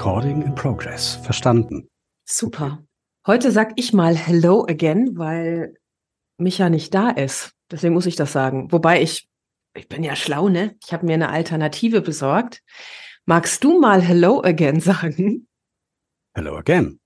[0.00, 1.16] Recording in progress.
[1.16, 1.86] Verstanden.
[2.24, 2.82] Super.
[3.26, 5.74] Heute sag ich mal Hello again, weil
[6.38, 7.52] Micha nicht da ist.
[7.70, 8.72] Deswegen muss ich das sagen.
[8.72, 9.28] Wobei ich,
[9.74, 10.74] ich bin ja schlau, ne?
[10.82, 12.62] Ich habe mir eine Alternative besorgt.
[13.26, 15.46] Magst du mal Hello again sagen?
[16.32, 16.98] Hello again.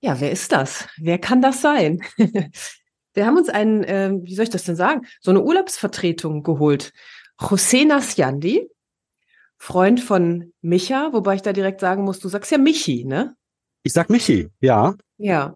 [0.00, 0.88] Ja, wer ist das?
[0.96, 2.00] Wer kann das sein?
[3.12, 6.94] Wir haben uns einen, äh, wie soll ich das denn sagen, so eine Urlaubsvertretung geholt.
[7.38, 8.70] José Nasjandi,
[9.64, 13.34] Freund von Micha, wobei ich da direkt sagen muss, du sagst ja Michi, ne?
[13.82, 14.94] Ich sag Michi, ja.
[15.16, 15.54] Ja.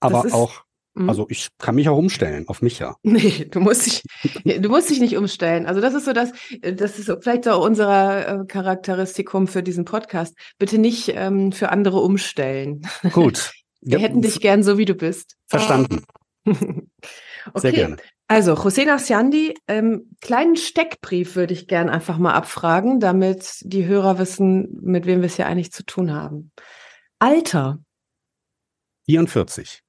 [0.00, 1.08] Aber ist, auch, hm?
[1.08, 2.96] also ich kann mich auch umstellen auf Micha.
[3.02, 4.02] Nee, du musst dich,
[4.44, 5.64] du musst dich nicht umstellen.
[5.64, 9.86] Also das ist so das, das ist so vielleicht auch unser äh, Charakteristikum für diesen
[9.86, 10.36] Podcast.
[10.58, 12.82] Bitte nicht ähm, für andere umstellen.
[13.12, 13.54] Gut.
[13.80, 15.36] Wir Ja, hätten dich gern so, wie du bist.
[15.46, 16.04] Verstanden.
[16.46, 16.82] okay.
[17.54, 17.96] Sehr gerne.
[18.32, 24.18] Also, José Nasjandi, ähm, kleinen Steckbrief würde ich gern einfach mal abfragen, damit die Hörer
[24.18, 26.50] wissen, mit wem wir es hier eigentlich zu tun haben.
[27.18, 27.84] Alter,
[29.04, 29.82] 44.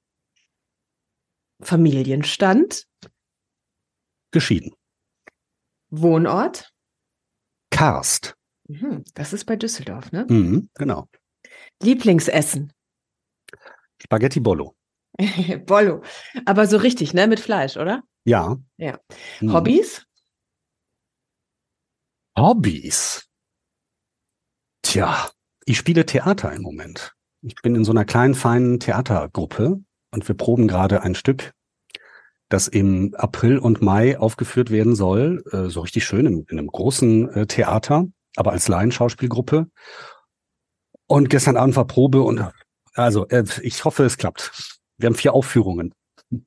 [1.62, 2.86] Familienstand,
[4.32, 4.74] Geschieden.
[5.90, 6.74] Wohnort.
[7.70, 8.36] Karst.
[8.68, 10.26] Mhm, das ist bei Düsseldorf, ne?
[10.28, 11.08] Mhm, genau.
[11.82, 12.74] Lieblingsessen.
[14.02, 14.76] Spaghetti Bollo.
[15.66, 16.04] Bollo.
[16.44, 17.28] Aber so richtig, ne?
[17.28, 18.04] Mit Fleisch, oder?
[18.26, 18.58] Ja.
[18.78, 19.00] Ja.
[19.42, 19.54] Mhm.
[19.54, 20.06] Hobbys?
[22.38, 23.28] Hobbys.
[24.82, 25.30] Tja,
[25.66, 27.14] ich spiele Theater im Moment.
[27.42, 31.54] Ich bin in so einer kleinen, feinen Theatergruppe und wir proben gerade ein Stück,
[32.50, 35.44] das im April und Mai aufgeführt werden soll.
[35.52, 38.06] Äh, so richtig schön in, in einem großen äh, Theater,
[38.36, 39.68] aber als Laienschauspielgruppe.
[41.08, 42.50] Und gestern Abend war Probe und
[42.94, 44.52] also äh, ich hoffe, es klappt.
[44.98, 45.94] Wir haben vier Aufführungen.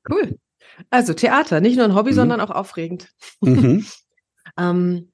[0.09, 0.37] Cool.
[0.89, 2.15] Also Theater, nicht nur ein Hobby, Mhm.
[2.15, 3.09] sondern auch aufregend.
[3.41, 3.85] Mhm.
[4.57, 5.11] Ähm,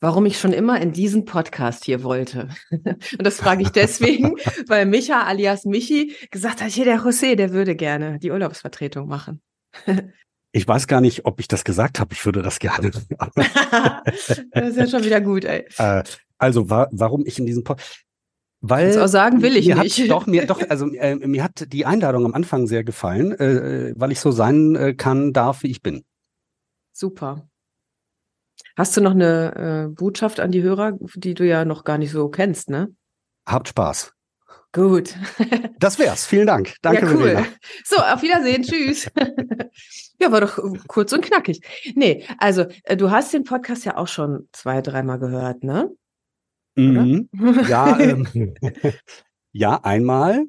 [0.00, 2.48] warum ich schon immer in diesen Podcast hier wollte.
[2.70, 4.36] Und das frage ich deswegen,
[4.68, 9.42] weil Micha alias Michi gesagt hat, hier der José, der würde gerne die Urlaubsvertretung machen.
[10.52, 12.14] Ich weiß gar nicht, ob ich das gesagt habe.
[12.14, 12.92] Ich würde das gerne.
[14.52, 15.66] das ist ja schon wieder gut, ey.
[15.76, 16.04] Äh,
[16.38, 17.82] also wa warum ich in diesem Pod
[18.60, 19.98] weil auch sagen, will ich mir nicht.
[19.98, 23.94] Hat, doch mir doch also äh, mir hat die Einladung am Anfang sehr gefallen, äh,
[23.96, 26.04] weil ich so sein äh, kann darf, wie ich bin.
[26.92, 27.48] Super.
[28.76, 32.12] Hast du noch eine äh, Botschaft an die Hörer, die du ja noch gar nicht
[32.12, 32.94] so kennst, ne?
[33.46, 34.12] Habt Spaß.
[34.72, 35.14] Gut.
[35.80, 36.26] Das wär's.
[36.26, 36.74] Vielen Dank.
[36.82, 37.22] Danke, ja, cool.
[37.30, 37.46] Verena.
[37.86, 38.62] So, auf Wiedersehen.
[38.62, 39.10] Tschüss.
[40.20, 41.62] ja, war doch kurz und knackig.
[41.94, 45.90] Nee, also äh, du hast den Podcast ja auch schon zwei, dreimal gehört, ne?
[46.80, 47.28] Mhm.
[47.68, 48.26] Ja, ähm,
[49.52, 50.46] ja, einmal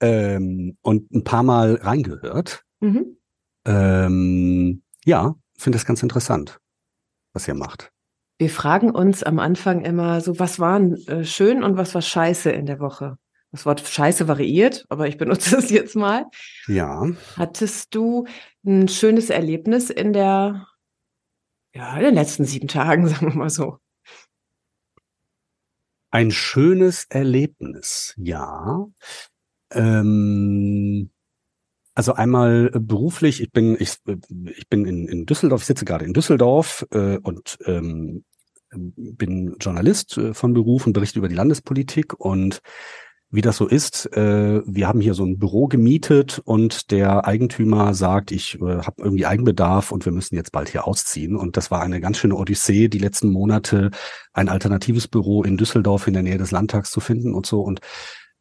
[0.00, 2.64] ähm, und ein paar Mal reingehört.
[2.80, 3.16] Mhm.
[3.66, 6.58] Ähm, ja, finde das ganz interessant,
[7.32, 7.92] was ihr macht.
[8.38, 12.50] Wir fragen uns am Anfang immer so, was war äh, schön und was war scheiße
[12.50, 13.18] in der Woche?
[13.52, 16.26] Das Wort scheiße variiert, aber ich benutze es jetzt mal.
[16.66, 17.06] Ja.
[17.36, 18.26] Hattest du
[18.64, 20.66] ein schönes Erlebnis in der,
[21.74, 23.78] ja, in den letzten sieben Tagen, sagen wir mal so?
[26.10, 28.86] Ein schönes Erlebnis, ja.
[29.72, 31.10] Ähm,
[31.94, 34.16] also einmal äh, beruflich, ich bin, ich, äh,
[34.56, 38.24] ich bin in, in Düsseldorf, ich sitze gerade in Düsseldorf äh, und ähm,
[38.72, 42.60] bin Journalist äh, von Beruf und berichte über die Landespolitik und
[43.32, 47.94] wie das so ist, äh, wir haben hier so ein Büro gemietet und der Eigentümer
[47.94, 51.36] sagt, ich äh, habe irgendwie Eigenbedarf und wir müssen jetzt bald hier ausziehen.
[51.36, 53.90] Und das war eine ganz schöne Odyssee, die letzten Monate
[54.32, 57.60] ein alternatives Büro in Düsseldorf in der Nähe des Landtags zu finden und so.
[57.60, 57.80] Und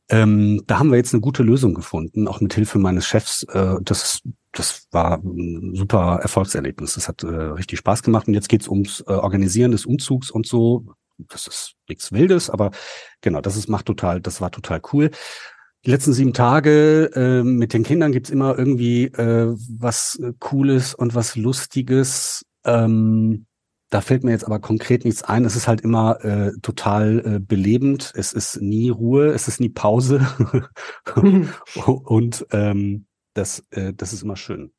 [0.09, 3.43] ähm, da haben wir jetzt eine gute Lösung gefunden, auch mit Hilfe meines Chefs.
[3.43, 4.21] Äh, das,
[4.53, 6.95] das war ein super Erfolgserlebnis.
[6.95, 8.27] Das hat äh, richtig Spaß gemacht.
[8.27, 10.95] Und jetzt geht's ums äh, Organisieren des Umzugs und so.
[11.27, 12.71] Das ist nichts Wildes, aber
[13.21, 15.11] genau, das ist macht total, das war total cool.
[15.85, 20.93] Die letzten sieben Tage äh, mit den Kindern gibt's immer irgendwie äh, was äh, Cooles
[20.93, 22.45] und was Lustiges.
[22.65, 23.45] Ähm,
[23.89, 25.45] da fällt mir jetzt aber konkret nichts ein.
[25.45, 28.11] Es ist halt immer äh, total äh, belebend.
[28.15, 30.27] Es ist nie Ruhe, es ist nie Pause.
[31.85, 34.71] und ähm, das, äh, das ist immer schön.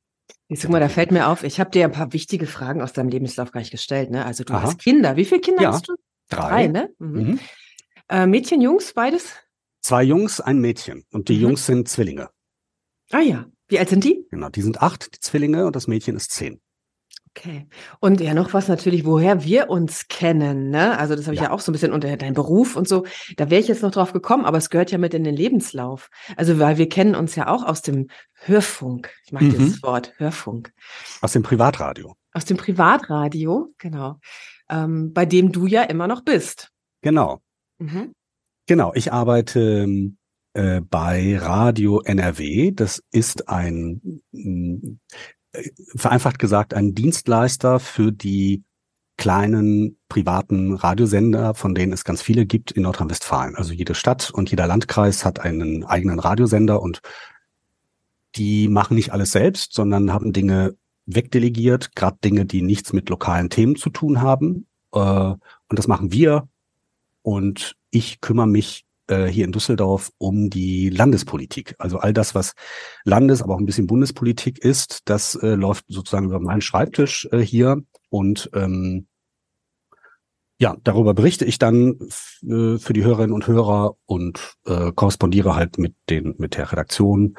[0.48, 2.92] Ich sag mal, da fällt mir auf, ich habe dir ein paar wichtige Fragen aus
[2.92, 4.10] deinem Lebenslauf gar nicht gestellt.
[4.10, 4.24] Ne?
[4.24, 4.62] Also du Aha.
[4.62, 5.16] hast Kinder.
[5.16, 5.94] Wie viele Kinder Ja, hast du?
[6.28, 6.66] Drei.
[6.68, 6.90] ne?
[6.98, 7.22] Mhm.
[7.22, 7.38] Mhm.
[8.10, 9.34] Äh, Mädchen, Jungs, beides?
[9.82, 11.04] Zwei Jungs, ein Mädchen.
[11.12, 11.42] Und die Mhm.
[11.42, 12.28] Jungs sind Zwillinge.
[13.10, 13.46] Ah ja.
[13.68, 14.26] Wie alt sind die?
[14.30, 16.60] Genau, die sind acht, die Zwillinge, und das Mädchen ist zehn.
[17.36, 17.68] Okay.
[18.00, 20.98] Und ja, noch was natürlich, woher wir uns kennen, ne?
[20.98, 21.46] Also das habe ich ja.
[21.46, 21.52] Ja.
[21.52, 23.06] auch so ein bisschen unter deinem Beruf und so.
[23.36, 26.10] Da wäre ich jetzt noch drauf gekommen, aber es gehört ja mit in den Lebenslauf.
[26.36, 29.12] Also weil wir kennen uns ja auch aus dem Hörfunk.
[29.24, 29.50] Ich mag Mhm.
[29.52, 30.72] dieses Wort Hörfunk.
[31.20, 32.16] Aus dem Privatradio.
[32.32, 34.18] Aus dem Privatradio, genau.
[34.68, 36.70] Ähm, bei dem du ja immer noch bist.
[37.02, 37.40] Genau.
[37.80, 38.12] Mhm.
[38.66, 39.88] Genau, ich arbeite
[40.52, 42.70] äh, bei Radio NRW.
[42.72, 48.62] Das ist ein, äh, vereinfacht gesagt, ein Dienstleister für die
[49.16, 53.54] kleinen privaten Radiosender, von denen es ganz viele gibt in Nordrhein-Westfalen.
[53.54, 57.00] Also jede Stadt und jeder Landkreis hat einen eigenen Radiosender und
[58.36, 63.50] die machen nicht alles selbst, sondern haben Dinge wegdelegiert, gerade Dinge, die nichts mit lokalen
[63.50, 64.66] Themen zu tun haben.
[64.92, 66.48] Äh, und das machen wir.
[67.30, 71.76] Und ich kümmere mich äh, hier in Düsseldorf um die Landespolitik.
[71.78, 72.54] Also all das, was
[73.04, 77.38] Landes-, aber auch ein bisschen Bundespolitik ist, das äh, läuft sozusagen über meinen Schreibtisch äh,
[77.38, 77.84] hier.
[78.08, 79.06] Und ähm,
[80.58, 82.00] ja, darüber berichte ich dann
[82.42, 87.36] äh, für die Hörerinnen und Hörer und äh, korrespondiere halt mit den mit der Redaktion,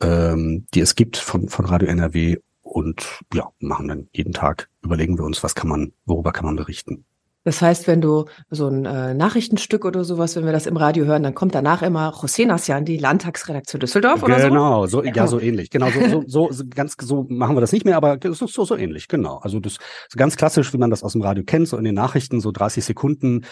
[0.00, 5.16] ähm, die es gibt von von Radio NRW und ja machen dann jeden Tag überlegen
[5.16, 7.04] wir uns, was kann man, worüber kann man berichten.
[7.46, 11.04] Das heißt, wenn du so ein äh, Nachrichtenstück oder sowas, wenn wir das im Radio
[11.04, 14.48] hören, dann kommt danach immer José Nassian, die Landtagsredaktion Düsseldorf oder so?
[14.48, 15.28] Genau, so, Ja.
[15.28, 15.70] so ähnlich.
[15.70, 18.64] Genau, so, so, so, so ganz so machen wir das nicht mehr, aber so, so,
[18.64, 19.36] so ähnlich, genau.
[19.36, 21.94] Also das ist ganz klassisch, wie man das aus dem Radio kennt, so in den
[21.94, 23.44] Nachrichten, so 30 Sekunden.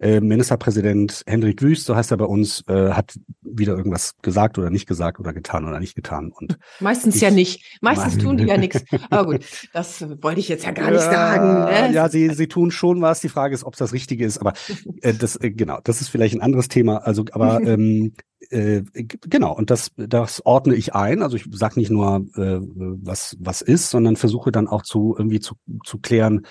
[0.00, 4.70] Äh, Ministerpräsident Hendrik Wüst, so heißt er bei uns, äh, hat wieder irgendwas gesagt oder
[4.70, 6.32] nicht gesagt oder getan oder nicht getan.
[6.34, 7.78] Und Meistens Ich- ja nicht.
[7.82, 8.82] Meistens tun die ja nichts.
[9.10, 9.44] Aber gut,
[9.74, 11.64] das wollte ich jetzt ja gar nicht sagen.
[11.64, 11.92] Ne?
[11.92, 13.20] Ja, sie, sie tun schon was.
[13.20, 14.38] Die Frage ist, ob es das Richtige ist.
[14.38, 14.54] Aber
[15.02, 16.98] äh, das, äh, genau, das ist vielleicht ein anderes Thema.
[16.98, 18.14] Also, aber ähm,
[18.48, 21.22] äh, genau, und das, das ordne ich ein.
[21.22, 25.40] Also ich sage nicht nur, äh, was, was ist, sondern versuche dann auch zu irgendwie
[25.40, 26.46] zu, zu klären,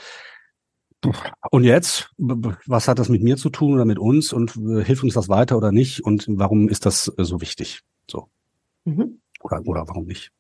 [1.51, 5.13] und jetzt, was hat das mit mir zu tun oder mit uns und hilft uns
[5.13, 7.81] das weiter oder nicht und warum ist das äh, so wichtig?
[8.10, 8.30] So
[8.86, 9.19] Mhm.
[9.42, 10.31] oder oder warum nicht?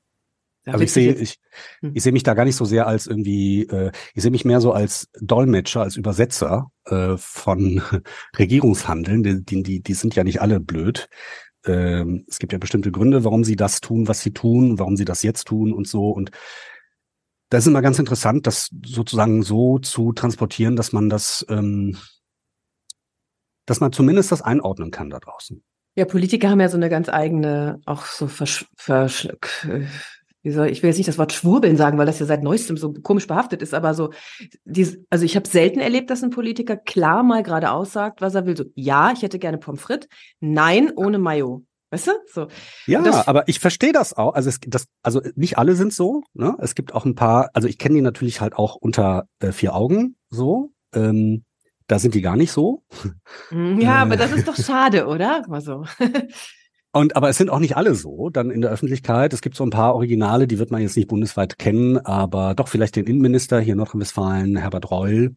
[0.65, 1.39] Da Also ich sehe, ich,
[1.81, 1.91] Hm.
[1.95, 4.59] ich sehe mich da gar nicht so sehr als irgendwie, äh, ich sehe mich mehr
[4.61, 7.81] so als Dolmetscher, als Übersetzer äh, von
[8.37, 9.23] Regierungshandeln.
[9.23, 11.07] Die, die, die, die sind ja nicht alle blöd.
[11.65, 15.05] Ähm, es gibt ja bestimmte Gründe, warum sie das tun, was sie tun, warum sie
[15.05, 16.09] das jetzt tun und so.
[16.09, 16.31] Und
[17.49, 21.97] das ist immer ganz interessant, das sozusagen so zu transportieren, dass man das, ähm,
[23.65, 25.63] dass man zumindest das einordnen kann da draußen.
[25.95, 29.27] Ja, Politiker haben ja so eine ganz eigene, auch so versch, versch,
[30.43, 32.77] wie soll ich will jetzt nicht das Wort Schwurbeln sagen, weil das ja seit neuestem
[32.77, 34.11] so komisch behaftet ist, aber so,
[34.63, 38.45] die, also ich habe selten erlebt, dass ein Politiker klar mal geradeaus sagt, was er
[38.45, 38.55] will.
[38.55, 40.07] So, ja, ich hätte gerne Pommes frites,
[40.39, 41.65] nein, ohne Mayo.
[41.91, 42.11] Weißt du?
[42.31, 42.47] So.
[42.85, 44.33] Ja, Das- aber ich verstehe das auch.
[44.35, 46.21] Also es, das, also nicht alle sind so.
[46.33, 46.55] Ne?
[46.59, 47.49] Es gibt auch ein paar.
[47.53, 50.71] Also ich kenne die natürlich halt auch unter äh, vier Augen so.
[50.93, 51.43] Ähm,
[51.87, 52.83] da sind die gar nicht so.
[53.49, 55.43] Hm, Ja, aber das ist doch schade, oder?
[55.47, 55.85] Mal so.
[56.91, 58.29] Und aber es sind auch nicht alle so.
[58.29, 59.33] Dann in der Öffentlichkeit.
[59.33, 62.67] Es gibt so ein paar Originale, die wird man jetzt nicht bundesweit kennen, aber doch
[62.67, 65.35] vielleicht den Innenminister hier in Nordrhein-Westfalen, Herbert Reul,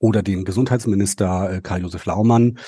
[0.00, 2.58] oder den Gesundheitsminister äh, Karl-Josef Laumann.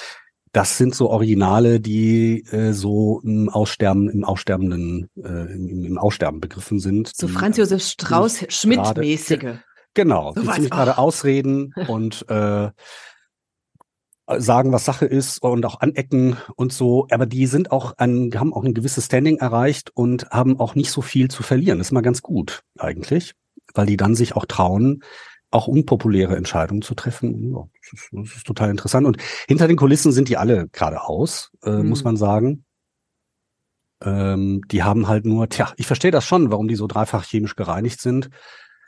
[0.52, 6.40] Das sind so Originale, die äh, so im Aussterben, im aussterbenden, äh, im, im Aussterben
[6.40, 7.12] begriffen sind.
[7.14, 9.58] So Franz Josef Strauß Schmidt-mäßige.
[9.94, 12.70] Genau, So die ziemlich gerade ausreden und äh,
[14.38, 17.06] sagen, was Sache ist und auch anecken und so.
[17.10, 20.90] Aber die sind auch an, haben auch ein gewisses Standing erreicht und haben auch nicht
[20.90, 21.78] so viel zu verlieren.
[21.78, 23.34] Das ist mal ganz gut eigentlich,
[23.74, 25.02] weil die dann sich auch trauen,
[25.50, 27.52] auch unpopuläre Entscheidungen zu treffen.
[27.52, 29.06] Ja, das, ist, das ist total interessant.
[29.06, 29.16] Und
[29.48, 31.88] hinter den Kulissen sind die alle geradeaus, äh, Hm.
[31.88, 32.64] muss man sagen.
[34.02, 37.56] Ähm, die haben halt nur, tja, ich verstehe das schon, warum die so dreifach chemisch
[37.56, 38.30] gereinigt sind.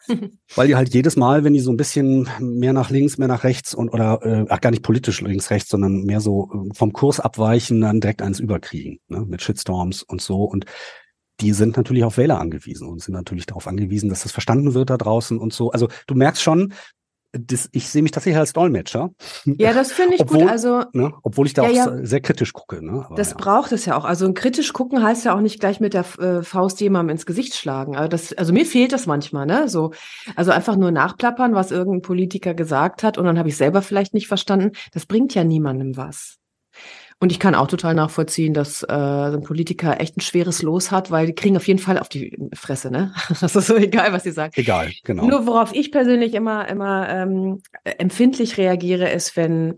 [0.56, 3.44] Weil die halt jedes Mal, wenn die so ein bisschen mehr nach links, mehr nach
[3.44, 6.92] rechts und oder äh, ach, gar nicht politisch links, rechts, sondern mehr so äh, vom
[6.92, 10.42] Kurs abweichen, dann direkt eins überkriegen, ne, mit Shitstorms und so.
[10.42, 10.64] Und
[11.42, 14.90] die sind natürlich auf Wähler angewiesen und sind natürlich darauf angewiesen, dass das verstanden wird
[14.90, 15.70] da draußen und so.
[15.72, 16.72] Also du merkst schon,
[17.34, 19.08] das, ich sehe mich tatsächlich als Dolmetscher,
[19.46, 20.50] Ja, das finde ich Obwohl- gut.
[20.50, 21.84] Also ne, obwohl ich da Ja, auch ja.
[21.98, 22.84] se- sehr kritisch gucke.
[22.84, 23.06] Ne?
[23.06, 23.36] Aber Das ja.
[23.38, 24.04] braucht es ja auch.
[24.04, 27.24] Also ein kritisch gucken heißt ja auch nicht gleich mit der äh, Faust jemandem ins
[27.24, 27.96] Gesicht schlagen.
[27.96, 29.66] Also, das, also mir fehlt das manchmal, ne?
[29.70, 29.92] So,
[30.36, 34.12] also einfach nur nachplappern, was irgendein Politiker gesagt hat und dann habe ich selber vielleicht
[34.12, 34.72] nicht verstanden.
[34.92, 36.36] Das bringt ja niemandem was.
[37.22, 40.90] Und ich kann auch total nachvollziehen, dass äh, so ein Politiker echt ein schweres Los
[40.90, 43.14] hat, weil die kriegen auf jeden Fall auf die Fresse, ne?
[43.40, 44.52] Das ist so egal, was sie sagen.
[44.56, 45.26] Egal, genau.
[45.26, 49.76] Nur worauf ich persönlich immer, immer ähm, empfindlich reagiere, ist, wenn,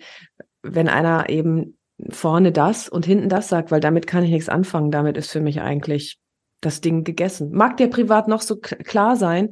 [0.63, 1.77] wenn einer eben
[2.09, 4.91] vorne das und hinten das sagt, weil damit kann ich nichts anfangen.
[4.91, 6.17] Damit ist für mich eigentlich
[6.63, 7.53] das Ding gegessen.
[7.53, 9.51] Mag der privat noch so klar sein,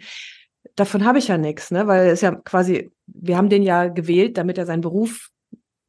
[0.76, 1.87] davon habe ich ja nichts, ne?
[1.88, 5.28] Weil es ja quasi, wir haben den ja gewählt, damit er seinen Beruf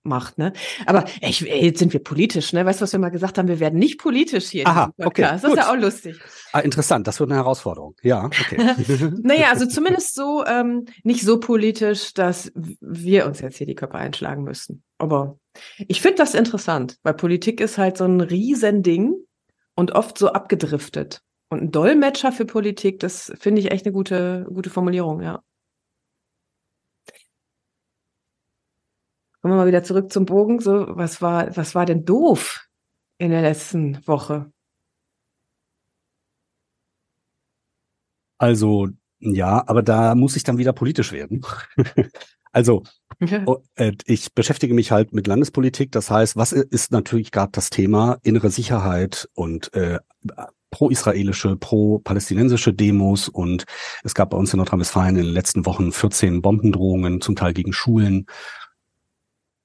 [0.04, 0.54] macht, ne?
[0.86, 2.66] Aber ich, jetzt sind wir politisch, ne?
[2.66, 3.48] Weißt du, was wir mal gesagt haben?
[3.48, 4.68] Wir werden nicht politisch hier.
[4.68, 5.22] Aha, okay.
[5.22, 6.20] Das ist ja auch lustig.
[6.52, 7.96] Ah, interessant, das wird eine Herausforderung.
[8.02, 8.76] Ja, okay.
[9.22, 13.98] naja, also zumindest so, ähm, nicht so politisch, dass wir uns jetzt hier die Köpfe
[13.98, 14.84] einschlagen müssen.
[14.98, 15.38] Aber
[15.78, 19.16] ich finde das interessant, weil Politik ist halt so ein Riesending
[19.76, 21.22] und oft so abgedriftet.
[21.50, 25.42] Und ein Dolmetscher für Politik, das finde ich echt eine gute, gute Formulierung, ja.
[29.44, 30.62] Kommen wir mal wieder zurück zum Bogen.
[30.62, 32.66] So, was war, was war denn doof
[33.18, 34.50] in der letzten Woche?
[38.38, 38.88] Also,
[39.20, 41.46] ja, aber da muss ich dann wieder politisch werden.
[42.54, 42.84] also,
[43.46, 45.92] oh, äh, ich beschäftige mich halt mit Landespolitik.
[45.92, 50.00] Das heißt, was ist natürlich gerade das Thema innere Sicherheit und äh,
[50.72, 53.66] pro-israelische, pro-palästinensische Demos und
[54.06, 57.74] es gab bei uns in Nordrhein-Westfalen in den letzten Wochen 14 Bombendrohungen, zum Teil gegen
[57.74, 58.26] Schulen,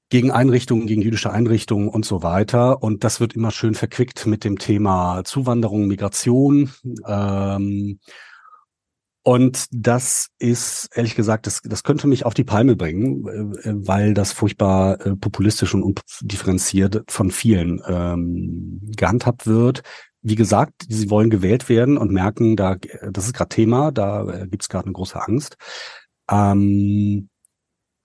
[0.09, 2.81] gegen Einrichtungen, gegen jüdische Einrichtungen und so weiter.
[2.81, 6.71] Und das wird immer schön verquickt mit dem Thema Zuwanderung, Migration.
[7.05, 7.99] Ähm,
[9.21, 14.15] und das ist, ehrlich gesagt, das, das könnte mich auf die Palme bringen, äh, weil
[14.15, 19.83] das furchtbar äh, populistisch und undifferenziert von vielen ähm, gehandhabt wird.
[20.21, 22.75] Wie gesagt, sie wollen gewählt werden und merken, da
[23.11, 25.57] das ist gerade Thema, da äh, gibt es gerade eine große Angst.
[26.29, 27.28] Ähm,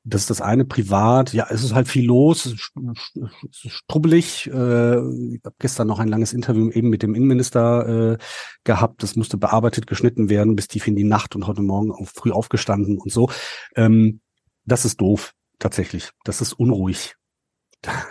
[0.04, 1.32] das ist das eine privat.
[1.32, 4.46] Ja, es ist halt viel los, es ist strubbelig.
[4.46, 8.18] Äh, ich habe gestern noch ein langes Interview eben mit dem Innenminister äh,
[8.64, 9.02] gehabt.
[9.02, 12.32] Das musste bearbeitet, geschnitten werden bis tief in die Nacht und heute Morgen auch früh
[12.32, 13.30] aufgestanden und so.
[13.76, 14.20] Ähm,
[14.66, 16.10] das ist doof, tatsächlich.
[16.24, 17.14] Das ist unruhig.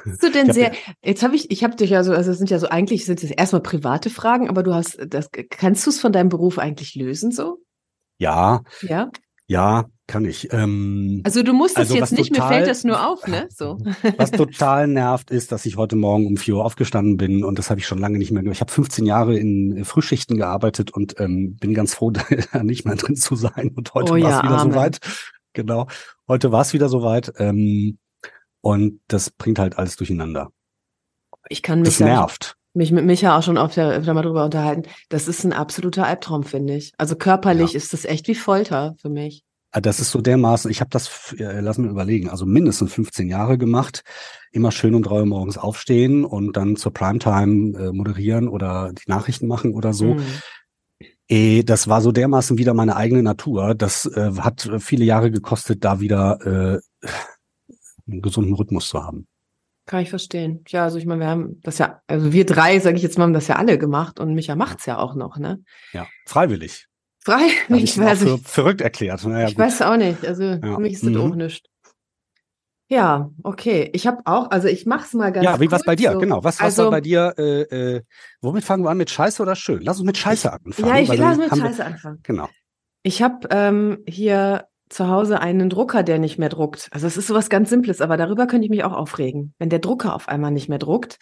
[0.05, 0.71] Bist du denn sehr,
[1.03, 3.23] jetzt habe ich, ich habe dich ja so, also es sind ja so, eigentlich sind
[3.23, 6.93] es erstmal private Fragen, aber du hast, das, kannst du es von deinem Beruf eigentlich
[6.95, 7.57] lösen so?
[8.19, 8.62] Ja.
[8.81, 9.09] Ja.
[9.47, 10.51] Ja, kann ich.
[10.51, 13.48] Ähm, also du musst also es jetzt nicht, total, mir fällt das nur auf, ne?
[13.55, 13.77] So.
[14.17, 17.69] Was total nervt, ist, dass ich heute Morgen um vier Uhr aufgestanden bin und das
[17.69, 18.57] habe ich schon lange nicht mehr gemacht.
[18.57, 22.12] Ich habe 15 Jahre in Frühschichten gearbeitet und ähm, bin ganz froh,
[22.51, 23.72] da nicht mehr drin zu sein.
[23.75, 24.74] Und heute oh, war es ja, wieder Amen.
[24.74, 25.00] soweit.
[25.53, 25.88] Genau.
[26.27, 27.31] Heute war es wieder soweit.
[27.38, 27.98] Ähm,
[28.62, 30.51] und das bringt halt alles durcheinander.
[31.50, 32.55] Ich kann mich das nervt.
[32.74, 34.83] mich mit Micha auch schon oft öfter mal drüber unterhalten.
[35.10, 36.93] Das ist ein absoluter Albtraum, finde ich.
[36.98, 37.77] Also körperlich ja.
[37.77, 39.43] ist das echt wie Folter für mich.
[39.75, 43.27] Ah, das ist so dermaßen, ich habe das, äh, lass mir überlegen, also mindestens 15
[43.27, 44.03] Jahre gemacht.
[44.51, 49.09] Immer schön um drei Uhr morgens aufstehen und dann zur Primetime äh, moderieren oder die
[49.09, 50.13] Nachrichten machen oder so.
[50.13, 50.25] Mhm.
[51.27, 53.73] Eh, das war so dermaßen wieder meine eigene Natur.
[53.73, 57.07] Das äh, hat viele Jahre gekostet, da wieder äh,
[58.07, 59.25] einen gesunden Rhythmus zu haben.
[59.87, 60.63] Kann ich verstehen.
[60.67, 63.23] Ja, also ich meine, wir haben das ja, also wir drei, sage ich jetzt mal,
[63.23, 65.63] haben das ja alle gemacht und Micha macht's ja auch noch, ne?
[65.93, 66.87] Ja, freiwillig.
[67.23, 69.25] Freiwillig, ich weiß für verrückt erklärt.
[69.25, 69.65] Naja, ich gut.
[69.65, 70.25] weiß auch nicht.
[70.25, 70.59] Also ja.
[70.59, 71.21] für mich ist das mhm.
[71.21, 71.67] auch nichts.
[72.89, 73.89] Ja, okay.
[73.93, 76.11] Ich habe auch, also ich mach's mal ganz Ja, wie was bei dir?
[76.11, 76.19] So.
[76.19, 76.43] Genau.
[76.43, 77.33] Was, was also, war bei dir?
[77.37, 78.01] Äh, äh,
[78.41, 78.97] womit fangen wir an?
[78.97, 79.81] Mit Scheiße oder schön?
[79.81, 80.87] Lass uns mit Scheiße anfangen.
[80.87, 82.19] Ja, ich lass mit Scheiße anfangen.
[82.23, 82.49] Genau.
[83.03, 86.88] Ich habe ähm, hier zu Hause einen Drucker, der nicht mehr druckt.
[86.91, 89.53] Also es ist sowas ganz Simples, aber darüber könnte ich mich auch aufregen.
[89.59, 91.17] Wenn der Drucker auf einmal nicht mehr druckt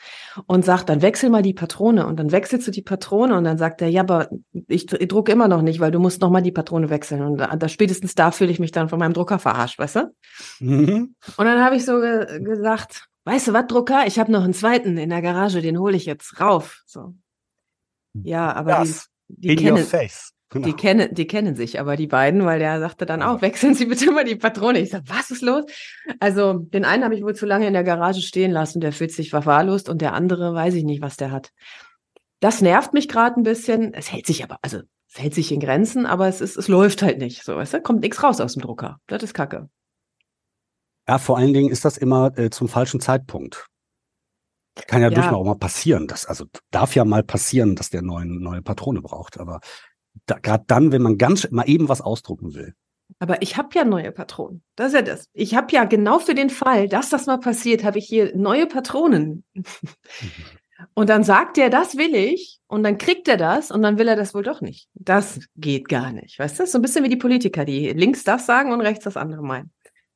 [0.45, 3.57] und sagt, dann wechsel mal die Patrone und dann wechselst du die Patrone und dann
[3.57, 4.29] sagt er, ja, aber
[4.67, 7.55] ich, drucke immer noch nicht, weil du musst noch mal die Patrone wechseln und da,
[7.55, 10.13] da spätestens da fühle ich mich dann von meinem Drucker verarscht, weißt du?
[10.59, 11.15] Mhm.
[11.37, 14.53] Und dann habe ich so ge gesagt, weißt du was, Drucker, ich habe noch einen
[14.53, 16.81] zweiten in der Garage, den hole ich jetzt rauf.
[16.85, 17.13] So.
[18.13, 20.30] Ja, aber das die, die in kennen, your face.
[20.51, 20.67] Genau.
[20.67, 23.85] Die kennen, die kennen sich, aber die beiden, weil der sagte dann auch, wechseln Sie
[23.85, 24.79] bitte mal die Patrone.
[24.79, 25.63] Ich sag, was ist los?
[26.19, 29.13] Also den einen habe ich wohl zu lange in der Garage stehen lassen, der fühlt
[29.13, 31.51] sich verwahrlost und der andere weiß ich nicht, was der hat.
[32.41, 33.93] Das nervt mich gerade ein bisschen.
[33.93, 37.01] Es hält sich aber, also es hält sich in Grenzen, aber es ist, es läuft
[37.01, 37.45] halt nicht.
[37.45, 38.97] So, weißt du, kommt nichts raus aus dem Drucker.
[39.07, 39.69] Das ist Kacke.
[41.07, 43.67] Ja, vor allen Dingen ist das immer äh, zum falschen Zeitpunkt.
[44.87, 45.13] Kann ja, ja.
[45.13, 46.07] durchaus auch mal passieren.
[46.07, 49.39] Das, also darf ja mal passieren, dass der neue, neue Patrone braucht.
[49.39, 49.59] Aber
[50.25, 52.73] da, gerade dann, wenn man ganz mal eben was ausdrucken will.
[53.19, 54.63] Aber ich habe ja neue Patronen.
[54.75, 55.25] Das ist ja das.
[55.33, 58.67] Ich habe ja genau für den Fall, dass das mal passiert, habe ich hier neue
[58.67, 59.43] Patronen.
[60.93, 64.07] und dann sagt er, das will ich, und dann kriegt er das, und dann will
[64.07, 64.87] er das wohl doch nicht.
[64.93, 66.39] Das geht gar nicht.
[66.39, 66.65] Weißt du?
[66.65, 69.71] So ein bisschen wie die Politiker, die links das sagen und rechts das andere meinen.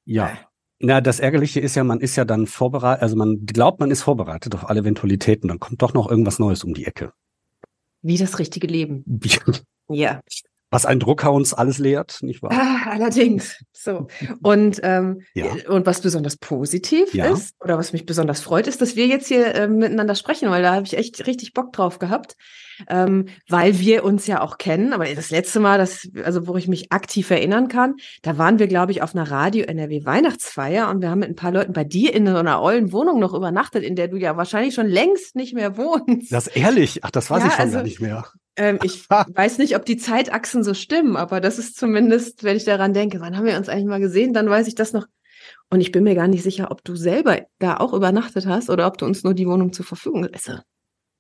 [0.06, 0.38] Ja.
[0.80, 4.02] Na, das Ärgerliche ist ja, man ist ja dann vorbereitet, also man glaubt, man ist
[4.02, 7.14] vorbereitet auf alle Eventualitäten, dann kommt doch noch irgendwas Neues um die Ecke.
[8.02, 9.04] Wie das richtige Leben.
[9.90, 10.22] Ja.
[10.72, 12.52] Was ein Drucker uns alles lehrt, nicht wahr?
[12.52, 13.64] Ah, allerdings.
[13.72, 14.08] So.
[14.42, 15.46] Und, ähm, Ja.
[15.70, 17.28] und was besonders positiv Ja.
[17.28, 20.64] ist oder was mich besonders freut, ist, dass wir jetzt hier ähm, miteinander sprechen, weil
[20.64, 22.36] da habe ich echt richtig Bock drauf gehabt.
[22.90, 24.92] Ähm, weil wir uns ja auch kennen.
[24.92, 28.68] Aber das letzte Mal, das, also wo ich mich aktiv erinnern kann, da waren wir,
[28.68, 31.86] glaube ich, auf einer Radio NRW Weihnachtsfeier und wir haben mit ein paar Leuten bei
[31.86, 35.36] dir in so einer ollen Wohnung noch übernachtet, in der du ja wahrscheinlich schon längst
[35.38, 36.34] nicht mehr wohnst.
[36.34, 37.04] Das ist ehrlich.
[37.04, 38.26] Ach, das weiß Ja, ich schon also- gar nicht mehr.
[38.58, 42.64] Ähm, ich weiß nicht, ob die Zeitachsen so stimmen, aber das ist zumindest, wenn ich
[42.64, 45.08] daran denke, wann haben wir uns eigentlich mal gesehen, dann weiß ich das noch.
[45.70, 48.88] Und ich bin mir gar nicht sicher, ob du selber da auch übernachtet hast oder
[48.88, 50.50] ob du uns nur die Wohnung zur Verfügung lässt.
[50.50, 50.62] Also,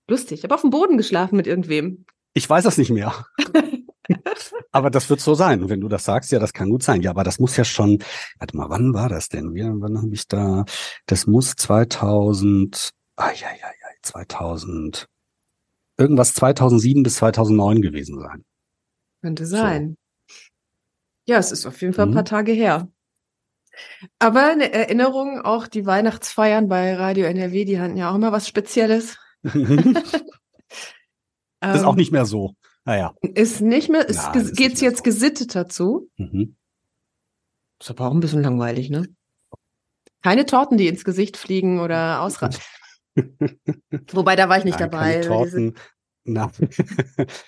[0.07, 0.39] lustig.
[0.39, 2.05] Ich habe auf dem Boden geschlafen mit irgendwem.
[2.33, 3.25] Ich weiß das nicht mehr.
[4.71, 5.67] aber das wird so sein.
[5.69, 7.01] Wenn du das sagst, ja, das kann gut sein.
[7.01, 7.99] Ja, aber das muss ja schon,
[8.39, 9.53] warte mal, wann war das denn?
[9.53, 10.65] Wie, wann habe ich da,
[11.05, 15.07] das muss 2000, ah, ja, ja, ja, 2000,
[15.97, 18.43] irgendwas 2007 bis 2009 gewesen sein.
[19.21, 19.97] Könnte sein.
[21.27, 22.15] Ja, es ist auf jeden Fall ein Mhm.
[22.15, 22.87] paar Tage her.
[24.19, 28.47] Aber eine Erinnerung, auch die Weihnachtsfeiern bei Radio NRW, die hatten ja auch immer was
[28.47, 29.17] Spezielles.
[29.43, 29.53] Das
[31.75, 32.53] ist auch Ähm, nicht mehr so.
[32.85, 33.15] Naja.
[33.21, 35.03] Ist nicht mehr, ist, Nein, ist geht's jetzt so.
[35.03, 36.09] gesitteter zu?
[36.17, 36.55] Mhm.
[37.81, 39.07] Ist aber auch ein bisschen langweilig, ne?
[40.21, 42.63] Keine Torten, die ins Gesicht fliegen oder ausrasten.
[44.11, 45.21] Wobei, da war ich nicht Nein, dabei.
[45.21, 45.73] Torten.
[46.27, 46.51] Na,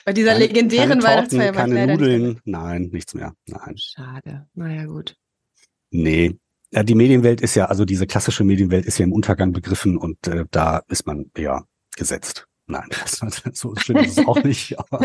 [0.05, 2.41] bei dieser keine- legendären keine Weihnachtsfeier war ich keine leider nicht Nudeln.
[2.45, 3.33] Nein, nichts mehr.
[3.47, 3.75] Nein.
[3.77, 4.47] Schade.
[4.53, 5.15] Naja, gut.
[5.89, 6.38] Nee.
[6.71, 10.27] Ja, die Medienwelt ist ja, also diese klassische Medienwelt ist ja im Untergang begriffen und
[10.27, 11.63] äh, da ist man ja
[11.95, 12.45] gesetzt.
[12.67, 13.21] Nein, das,
[13.53, 14.77] so schlimm ist es auch nicht.
[14.91, 15.01] Aber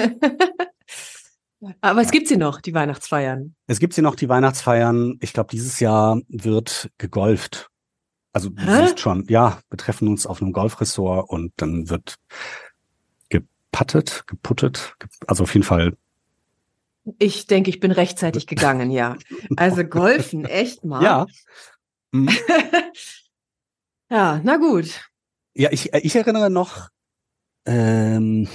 [1.80, 3.54] Aber es gibt sie noch, die Weihnachtsfeiern.
[3.68, 5.18] es gibt hier noch die Weihnachtsfeiern.
[5.20, 7.68] Ich glaube, dieses Jahr wird gegolft.
[8.32, 8.86] Also du Hä?
[8.86, 12.16] siehst schon, ja, wir treffen uns auf einem Golfressort und dann wird
[13.28, 15.96] gepattet, geputtet, ge- also auf jeden Fall.
[17.18, 19.16] Ich denke, ich bin rechtzeitig gegangen, ja.
[19.56, 21.02] Also Golfen, echt mal.
[21.02, 21.26] Ja.
[22.12, 22.30] Mhm.
[24.10, 25.10] ja, na gut.
[25.54, 26.88] Ja, ich, ich erinnere noch,
[27.66, 28.48] ähm,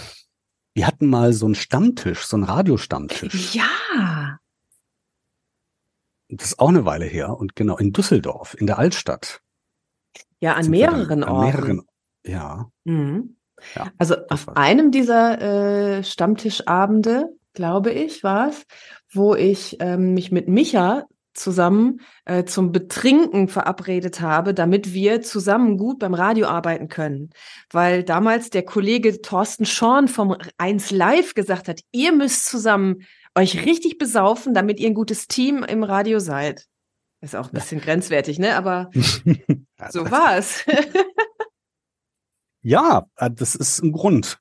[0.74, 3.53] wir hatten mal so einen Stammtisch, so einen Radiostammtisch.
[3.53, 4.40] Ja.
[6.29, 7.37] Das ist auch eine Weile her.
[7.37, 9.42] Und genau, in Düsseldorf, in der Altstadt.
[10.39, 11.45] Ja, an mehreren an Orten.
[11.45, 11.81] mehreren,
[12.25, 12.69] ja.
[12.83, 13.37] Mhm.
[13.75, 14.57] Ja, also auf war's.
[14.57, 15.41] einem dieser
[15.97, 18.65] äh, Stammtischabende, glaube ich, war es,
[19.11, 21.05] wo ich ähm, mich mit Micha
[21.37, 27.29] zusammen äh, zum Betrinken verabredet habe, damit wir zusammen gut beim Radio arbeiten können.
[27.71, 33.03] Weil damals der Kollege Thorsten Schorn vom 1 Live gesagt hat, ihr müsst zusammen
[33.35, 36.65] euch richtig besaufen, damit ihr ein gutes Team im Radio seid.
[37.22, 38.56] Ist auch ein bisschen grenzwertig, ne?
[38.56, 38.90] Aber
[39.90, 40.64] so war es.
[42.64, 44.40] Ja, äh, das ist ein Grund.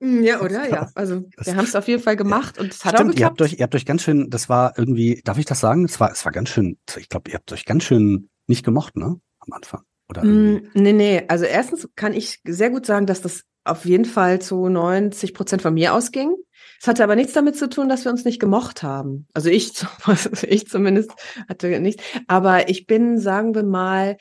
[0.00, 0.68] ja, oder?
[0.68, 0.88] Ja.
[0.94, 3.40] Also wir haben es auf jeden Fall gemacht und es hat auch Stimmt, ihr geklappt.
[3.40, 5.84] habt euch, ihr habt euch ganz schön, das war irgendwie, darf ich das sagen?
[5.84, 8.96] Es war, es war ganz schön, ich glaube, ihr habt euch ganz schön nicht gemocht,
[8.96, 9.20] ne?
[9.40, 9.82] Am Anfang.
[10.08, 10.24] Oder.
[10.24, 11.24] Mm, nee, nee.
[11.26, 15.60] Also erstens kann ich sehr gut sagen, dass das auf jeden Fall zu 90 Prozent
[15.60, 16.34] von mir ausging.
[16.80, 19.26] Es hatte aber nichts damit zu tun, dass wir uns nicht gemocht haben.
[19.34, 19.72] Also ich,
[20.48, 21.10] ich zumindest
[21.48, 22.02] hatte nichts.
[22.26, 24.16] Aber ich bin, sagen wir mal,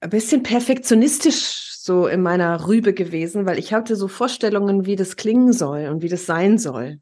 [0.00, 5.16] ein bisschen perfektionistisch so in meiner Rübe gewesen, weil ich hatte so Vorstellungen, wie das
[5.16, 7.00] klingen soll und wie das sein soll.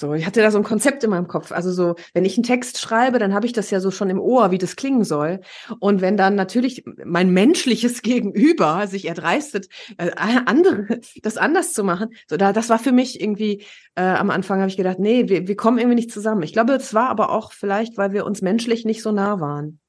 [0.00, 1.52] So, ich hatte da so ein Konzept in meinem Kopf.
[1.52, 4.18] Also so, wenn ich einen Text schreibe, dann habe ich das ja so schon im
[4.18, 5.40] Ohr, wie das klingen soll.
[5.78, 10.10] Und wenn dann natürlich mein menschliches Gegenüber sich erdreistet, äh,
[10.46, 13.62] andere das anders zu machen, so da, das war für mich irgendwie
[13.94, 16.42] äh, am Anfang habe ich gedacht, nee, wir, wir kommen irgendwie nicht zusammen.
[16.44, 19.80] Ich glaube, es war aber auch vielleicht, weil wir uns menschlich nicht so nah waren.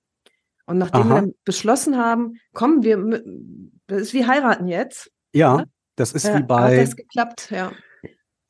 [0.66, 1.22] Und nachdem wir Aha.
[1.22, 3.24] dann beschlossen haben, komm, wir,
[3.88, 5.10] das ist wie heiraten jetzt.
[5.34, 5.64] Ja,
[5.96, 7.72] das ist äh, wie hat bei, das geklappt, ja.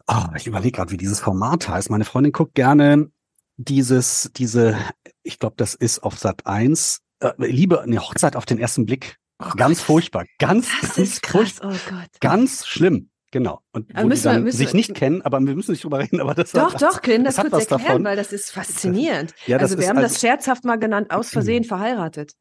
[0.08, 1.90] Ah, ich überlege gerade, wie dieses Format heißt.
[1.90, 3.12] Meine Freundin guckt gerne
[3.58, 4.78] dieses, diese,
[5.24, 9.18] ich glaube, das ist auf Sat 1, äh, Liebe, eine Hochzeit auf den ersten Blick.
[9.58, 9.86] ganz Gott.
[9.88, 10.26] furchtbar.
[10.40, 11.74] Ganz, Das ganz ist krass, furchtbar.
[11.76, 12.10] oh Gott.
[12.20, 13.10] Ganz schlimm.
[13.32, 13.62] Genau.
[13.72, 15.72] Und Aber wo müssen die wir- dann müssen sich wir- nicht kennen, aber wir müssen
[15.72, 18.04] nicht drüber reden, aber das Doch, hat, doch, können das das kurz erklären, davon.
[18.04, 19.34] weil das ist faszinierend.
[19.48, 22.34] Ja, das also wir ist haben also- das scherzhaft mal genannt, aus Versehen verheiratet.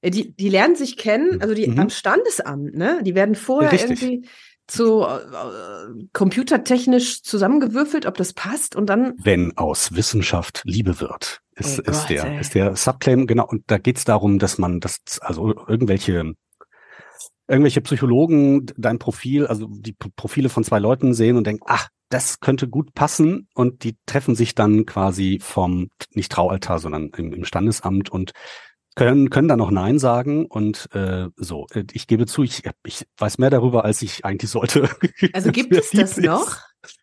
[0.00, 1.78] Äh, Die, die lernen sich kennen, also die Mhm.
[1.80, 3.02] am Standesamt, ne?
[3.04, 4.02] Die werden vorher Richtig.
[4.02, 4.28] irgendwie
[4.72, 5.18] so äh,
[6.12, 12.00] computertechnisch zusammengewürfelt, ob das passt und dann wenn aus Wissenschaft Liebe wird, ist, Oh ist
[12.00, 12.40] Gott, der, ey.
[12.40, 16.34] ist der Subclaim, genau, und da geht's darum, dass man das, also irgendwelche,
[17.48, 22.40] irgendwelche Psychologen dein Profil, also die Profile von zwei Leuten sehen und denken, ach, das
[22.40, 27.44] könnte gut passen und die treffen sich dann quasi vom, nicht Traualtar, sondern im, im
[27.44, 28.32] Standesamt und
[28.94, 31.66] können, können dann noch Nein sagen und äh, so.
[31.72, 34.88] Äh, Ich gebe zu, ich, ich weiß mehr darüber, als ich eigentlich sollte.
[35.32, 36.56] also gibt es das noch?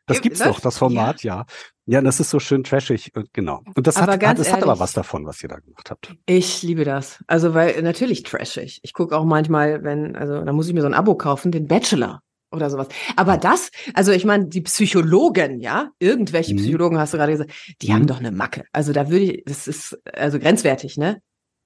[0.06, 1.46] Das Äh, gibt's läuft- doch, das Format, ja.
[1.86, 2.02] ja.
[2.02, 3.62] das ist so schön trashig, und genau.
[3.76, 5.90] Und das Aber hat, hat, es hat aber ehrlich- was davon, was ihr da gemacht
[5.90, 6.14] habt.
[6.26, 7.24] Ich liebe das.
[7.28, 8.80] Also, weil natürlich trashig.
[8.84, 11.68] Ich gucke auch manchmal, wenn, also da muss ich mir so ein Abo kaufen, den
[11.68, 12.22] Bachelor
[12.52, 12.88] oder sowas.
[13.16, 16.58] Aber das, also ich meine, die Psychologen, ja, irgendwelche Mhm.
[16.58, 17.94] Psychologen hast du gerade gesagt, die Mhm.
[17.94, 18.66] haben doch eine Macke.
[18.74, 21.22] Also da würde ich, das ist also grenzwertig, ne?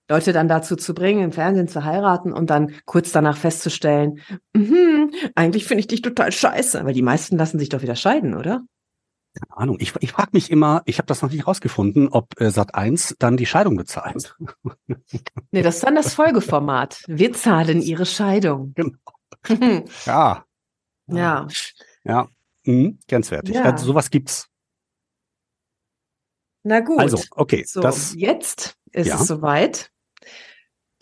[0.09, 4.19] Leute dann dazu zu bringen, im Fernsehen zu heiraten und dann kurz danach festzustellen,
[4.53, 6.83] mhm, eigentlich finde ich dich total scheiße.
[6.83, 8.63] Weil die meisten lassen sich doch wieder scheiden, oder?
[9.35, 9.77] Keine Ahnung.
[9.79, 13.15] Ich, ich frage mich immer, ich habe das noch nicht rausgefunden, ob äh, Sat 1
[13.17, 14.35] dann die Scheidung bezahlt.
[15.51, 17.03] Nee, das ist dann das Folgeformat.
[17.07, 18.73] Wir zahlen ihre Scheidung.
[18.75, 18.97] Genau.
[20.05, 20.45] Ja.
[21.07, 21.47] ja.
[22.03, 22.27] Ja.
[22.65, 23.55] Mhm, grenzwertig.
[23.55, 23.63] Ja.
[23.63, 24.47] Also sowas gibt's.
[26.63, 26.99] Na gut.
[26.99, 29.15] Also, okay, So, das jetzt ist Ja.
[29.15, 29.91] es soweit.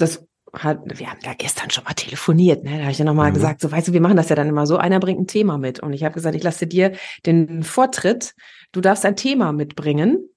[0.02, 2.72] Das hat, wir haben da gestern schon mal telefoniert, ne?
[2.78, 3.36] Da habe ich ja nochmal Mhm.
[3.36, 5.58] gesagt, so weißt du, wir machen das ja dann immer so, einer bringt ein Thema
[5.58, 5.80] mit.
[5.80, 6.94] Und ich habe gesagt, ich lasse dir
[7.26, 8.34] den Vortritt,
[8.72, 10.28] du darfst ein Thema mitbringen.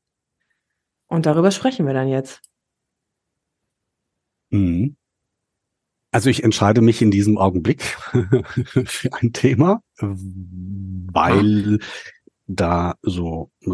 [1.06, 2.42] Und darüber sprechen wir dann jetzt.
[4.50, 4.96] Mhm.
[6.12, 7.82] Also ich entscheide mich in diesem Augenblick
[8.84, 11.80] für ein Thema, weil
[12.46, 13.68] da so, ich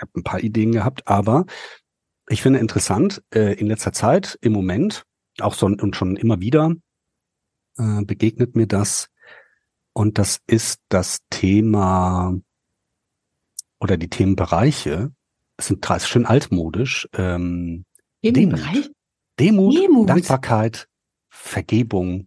[0.00, 1.44] habe ein paar Ideen gehabt, aber
[2.28, 5.04] ich finde interessant, äh, in letzter Zeit, im Moment,
[5.40, 6.74] auch so und schon immer wieder,
[7.78, 9.08] äh, begegnet mir das.
[9.92, 12.34] Und das ist das Thema
[13.80, 15.12] oder die Themenbereiche,
[15.56, 17.84] es sind drei, ist schön altmodisch, ähm,
[18.22, 18.60] Demut.
[19.38, 20.08] Demut, Demut.
[20.08, 20.88] Dankbarkeit,
[21.28, 22.26] Vergebung.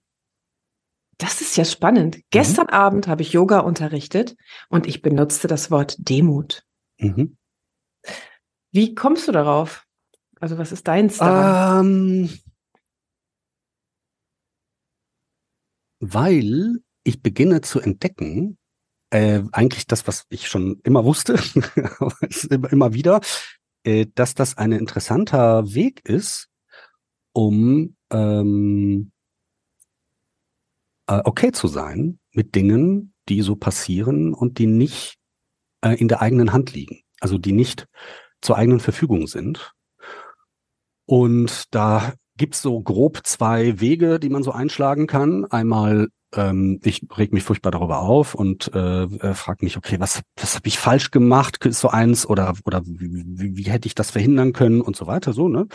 [1.18, 2.22] das ist ja spannend.
[2.30, 4.36] Gestern Abend habe ich Yoga unterrichtet
[4.70, 6.64] und ich benutzte das Wort Demut.
[7.00, 7.38] Mhm.
[8.72, 9.86] Wie kommst du darauf?
[10.39, 11.86] Also was ist deins daran?
[11.86, 12.39] Ähm,
[15.99, 18.58] weil ich beginne zu entdecken,
[19.12, 21.34] äh, eigentlich das, was ich schon immer wusste,
[22.71, 23.21] immer wieder,
[23.84, 26.47] äh, dass das ein interessanter Weg ist,
[27.34, 29.12] um ähm,
[31.08, 35.17] äh, okay zu sein mit Dingen, die so passieren und die nicht
[35.82, 37.88] äh, in der eigenen Hand liegen, also die nicht
[38.41, 39.73] zur eigenen Verfügung sind.
[41.10, 45.45] Und da gibt's so grob zwei Wege, die man so einschlagen kann.
[45.45, 50.22] Einmal, ähm, ich reg mich furchtbar darüber auf und äh, äh, frage mich, okay, was,
[50.36, 51.65] was habe ich falsch gemacht?
[51.65, 55.08] Ist so eins oder oder wie, wie, wie hätte ich das verhindern können und so
[55.08, 55.65] weiter, so ne?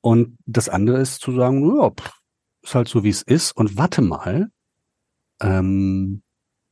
[0.00, 1.90] Und das andere ist zu sagen, ja,
[2.62, 4.46] ist halt so wie es ist und warte mal,
[5.40, 6.22] ähm,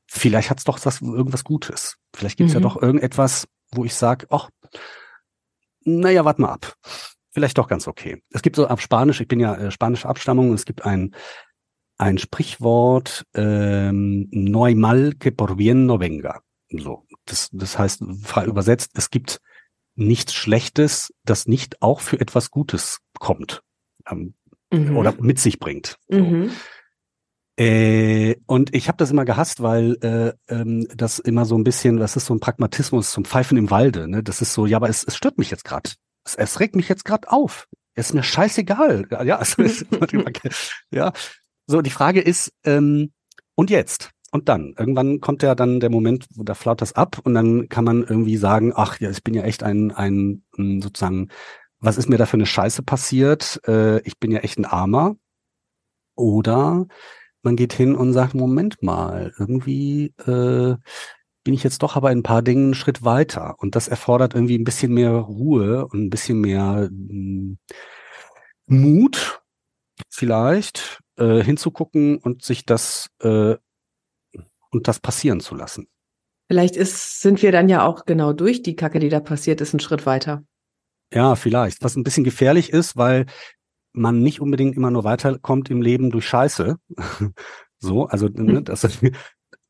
[0.07, 1.97] vielleicht hat's doch was irgendwas Gutes.
[2.15, 2.65] Vielleicht gibt's ja Mhm.
[2.65, 4.49] doch irgendetwas, wo ich sage, ach,
[5.85, 6.77] naja, warte mal ab.
[7.35, 8.23] Vielleicht doch ganz okay.
[8.31, 11.15] Es gibt so auf Spanisch, ich bin ja äh, spanische Abstammung, es gibt ein,
[11.99, 16.41] ein Sprichwort, ähm, no hay mal que por bien no venga.
[16.71, 19.41] So, das, das heißt, frei übersetzt, es gibt
[19.97, 23.63] nichts Schlechtes, das nicht auch für etwas Gutes kommt
[24.09, 24.35] ähm,
[24.75, 24.97] Mhm.
[24.97, 25.99] oder mit sich bringt.
[26.09, 26.19] So.
[26.19, 26.51] Mhm.
[27.57, 31.99] Äh, und ich habe das immer gehasst, weil äh, ähm, das immer so ein bisschen,
[31.99, 34.09] das ist so ein Pragmatismus zum Pfeifen im Walde.
[34.09, 34.23] Ne?
[34.25, 35.91] Das ist so, ja, aber es, es stört mich jetzt gerade.
[36.25, 37.69] Es, es regt mich jetzt gerade auf.
[37.95, 39.07] Es ist mir scheißegal.
[39.25, 39.85] Ja, also, es,
[40.91, 41.13] ja.
[41.67, 43.13] So, die Frage ist, ähm,
[43.55, 44.11] und jetzt?
[44.33, 44.75] Und dann?
[44.77, 48.03] Irgendwann kommt ja dann der Moment, wo da flaut das ab und dann kann man
[48.03, 51.29] irgendwie sagen, ach ja, ich bin ja echt ein, ein mh, sozusagen,
[51.79, 53.61] was ist mir da für eine Scheiße passiert?
[53.69, 55.17] Äh, ich bin ja echt ein Armer.
[56.17, 56.87] Oder
[57.43, 60.77] man geht hin und sagt, Moment mal, irgendwie äh,
[61.45, 63.55] bin ich jetzt doch aber in ein paar Dingen einen Schritt weiter.
[63.59, 67.57] Und das erfordert irgendwie ein bisschen mehr Ruhe und ein bisschen mehr mh,
[68.67, 69.43] Mut,
[70.09, 73.57] vielleicht, äh, hinzugucken und sich das äh,
[74.71, 75.87] und das passieren zu lassen.
[76.49, 79.73] Vielleicht ist, sind wir dann ja auch genau durch die Kacke, die da passiert ist,
[79.73, 80.45] einen Schritt weiter.
[81.13, 81.83] Ja, vielleicht.
[81.83, 83.27] Was ein bisschen gefährlich ist, weil
[83.93, 86.77] man nicht unbedingt immer nur weiterkommt im Leben durch Scheiße.
[87.79, 88.99] so, also ne, das,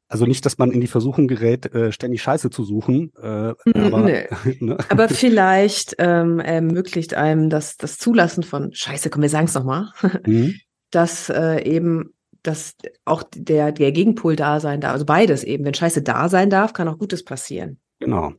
[0.08, 3.12] also nicht, dass man in die Versuchung gerät, äh, ständig Scheiße zu suchen.
[3.20, 4.28] Äh, aber, Nee.
[4.60, 4.76] ne?
[4.88, 9.90] Aber vielleicht ähm, ermöglicht einem das, das Zulassen von Scheiße, komm, wir sagen es nochmal,
[10.26, 10.54] Mhm.
[10.90, 12.10] dass äh, eben
[12.42, 12.74] dass
[13.06, 14.92] auch der, der Gegenpol da sein darf.
[14.92, 15.64] Also beides eben.
[15.64, 17.78] Wenn Scheiße da sein darf, kann auch Gutes passieren.
[18.00, 18.34] Genau.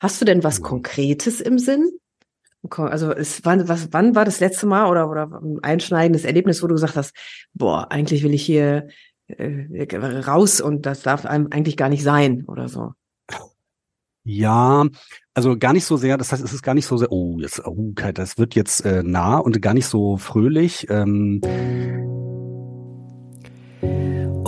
[0.00, 0.70] Hast du denn was Genau.
[0.70, 1.88] Konkretes im Sinn?
[2.70, 6.66] Also es, wann, was, wann war das letzte Mal oder, oder ein einschneidendes Erlebnis, wo
[6.66, 7.14] du gesagt hast,
[7.54, 8.88] boah, eigentlich will ich hier
[9.28, 12.92] äh, raus und das darf einem eigentlich gar nicht sein oder so.
[14.24, 14.86] Ja,
[15.32, 17.64] also gar nicht so sehr, das heißt, es ist gar nicht so sehr, oh, jetzt,
[17.64, 20.86] oh, das wird jetzt äh, nah und gar nicht so fröhlich.
[20.90, 21.40] Ähm,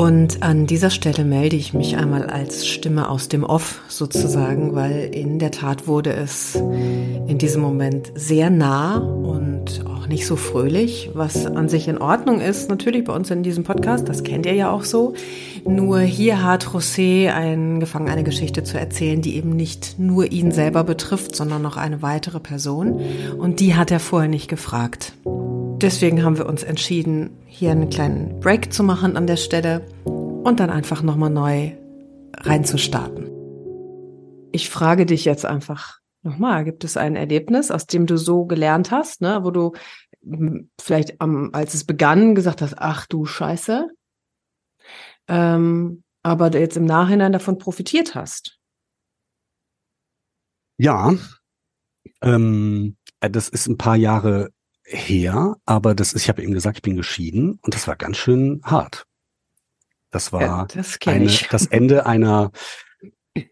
[0.01, 5.14] Und an dieser Stelle melde ich mich einmal als Stimme aus dem Off sozusagen, weil
[5.14, 11.11] in der Tat wurde es in diesem Moment sehr nah und auch nicht so fröhlich,
[11.14, 14.55] was an sich in Ordnung ist, natürlich bei uns in diesem Podcast, das kennt ihr
[14.55, 15.14] ja auch so.
[15.64, 20.83] Nur hier hat José angefangen, eine Geschichte zu erzählen, die eben nicht nur ihn selber
[20.83, 23.01] betrifft, sondern noch eine weitere Person.
[23.38, 25.12] Und die hat er vorher nicht gefragt.
[25.25, 30.59] Deswegen haben wir uns entschieden, hier einen kleinen Break zu machen an der Stelle und
[30.59, 31.70] dann einfach nochmal neu
[32.37, 33.31] reinzustarten.
[34.51, 38.90] Ich frage dich jetzt einfach nochmal, gibt es ein Erlebnis, aus dem du so gelernt
[38.90, 39.73] hast, ne, wo du
[40.81, 43.89] vielleicht am, als es begann gesagt hast, ach du Scheiße,
[45.29, 48.59] ähm, aber jetzt im Nachhinein davon profitiert hast?
[50.77, 51.15] Ja,
[52.23, 54.51] ähm, äh, das ist ein paar Jahre
[54.85, 58.17] her, aber das ist, ich habe eben gesagt, ich bin geschieden und das war ganz
[58.17, 59.07] schön hart.
[60.11, 62.51] Das war Ja, das eine, das Ende einer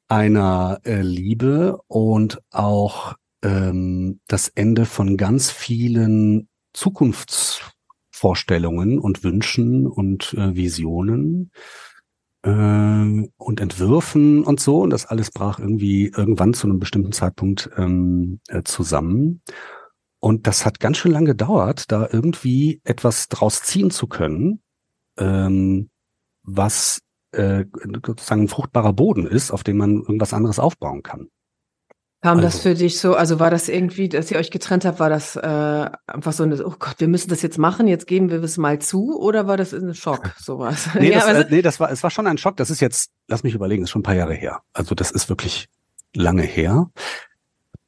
[0.09, 10.33] einer äh, Liebe und auch ähm, das Ende von ganz vielen Zukunftsvorstellungen und Wünschen und
[10.35, 11.51] äh, Visionen
[12.43, 14.83] äh, und Entwürfen und so.
[14.83, 19.43] Und das alles brach irgendwie irgendwann zu einem bestimmten Zeitpunkt ähm, äh, zusammen.
[20.21, 24.63] Und das hat ganz schön lange gedauert, da irgendwie etwas draus ziehen zu können,
[25.17, 25.91] ähm,
[26.43, 27.01] was
[27.33, 27.65] äh,
[28.07, 31.29] sozusagen ein fruchtbarer Boden ist, auf dem man irgendwas anderes aufbauen kann.
[32.21, 34.99] Kam das Also- für dich so, also war das irgendwie, dass ihr euch getrennt habt,
[34.99, 35.41] war das äh,
[36.07, 38.81] einfach so eine, oh Gott, wir müssen das jetzt machen, jetzt geben wir es mal
[38.81, 40.89] zu, oder war das ein Schock, sowas?
[40.95, 42.57] Nee, das, also- äh, nee, das war, es war schon ein Schock.
[42.57, 44.63] Das ist jetzt, lass mich überlegen, das ist schon ein paar Jahre her.
[44.73, 45.69] Also das ist wirklich
[46.15, 46.91] lange her.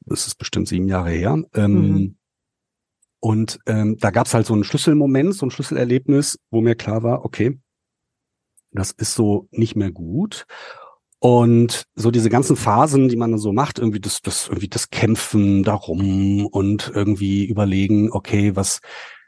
[0.07, 1.43] Das ist bestimmt sieben Jahre her.
[1.55, 2.17] Ähm, Mhm.
[3.23, 7.03] Und ähm, da gab es halt so einen Schlüsselmoment, so ein Schlüsselerlebnis, wo mir klar
[7.03, 7.59] war, okay,
[8.73, 10.47] das ist so nicht mehr gut.
[11.21, 15.63] Und so diese ganzen Phasen, die man so macht, irgendwie das, das, irgendwie das Kämpfen
[15.63, 18.81] darum und irgendwie überlegen, okay, was,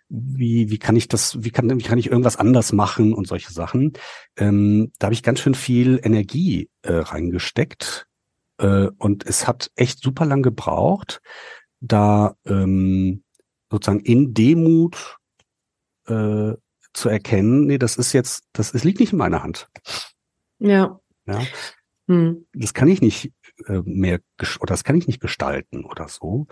[0.08, 3.52] wie, wie kann ich das, wie kann, wie kann ich irgendwas anders machen und solche
[3.52, 3.92] Sachen.
[4.38, 8.06] Ähm, da habe ich ganz schön viel Energie äh, reingesteckt.
[8.58, 11.20] Äh, und es hat echt super lang gebraucht,
[11.80, 13.22] da ähm,
[13.70, 15.18] sozusagen in Demut
[16.06, 16.54] äh,
[16.94, 19.68] zu erkennen, nee, das ist jetzt, das ist, liegt nicht in meiner Hand.
[20.58, 20.98] ja.
[21.26, 21.40] Ja,
[22.12, 22.46] Hm.
[22.52, 23.32] das kann ich nicht
[23.66, 24.20] äh, mehr
[24.60, 26.46] oder das kann ich nicht gestalten oder so.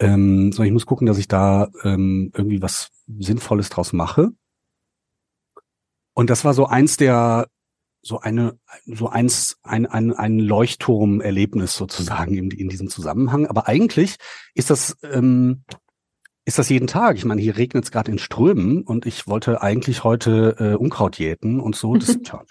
[0.00, 4.30] Ähm, sondern ich muss gucken, dass ich da ähm, irgendwie was Sinnvolles draus mache.
[6.14, 7.48] Und das war so eins der,
[8.02, 13.46] so eine, so eins, ein, ein, ein Leuchtturm-Erlebnis sozusagen in, in diesem Zusammenhang.
[13.46, 14.16] Aber eigentlich
[14.54, 15.64] ist das, ähm,
[16.44, 17.16] ist das jeden Tag.
[17.16, 21.18] Ich meine, hier regnet es gerade in Strömen und ich wollte eigentlich heute äh, Unkraut
[21.18, 21.94] jäten und so.
[21.94, 22.44] Das, tja,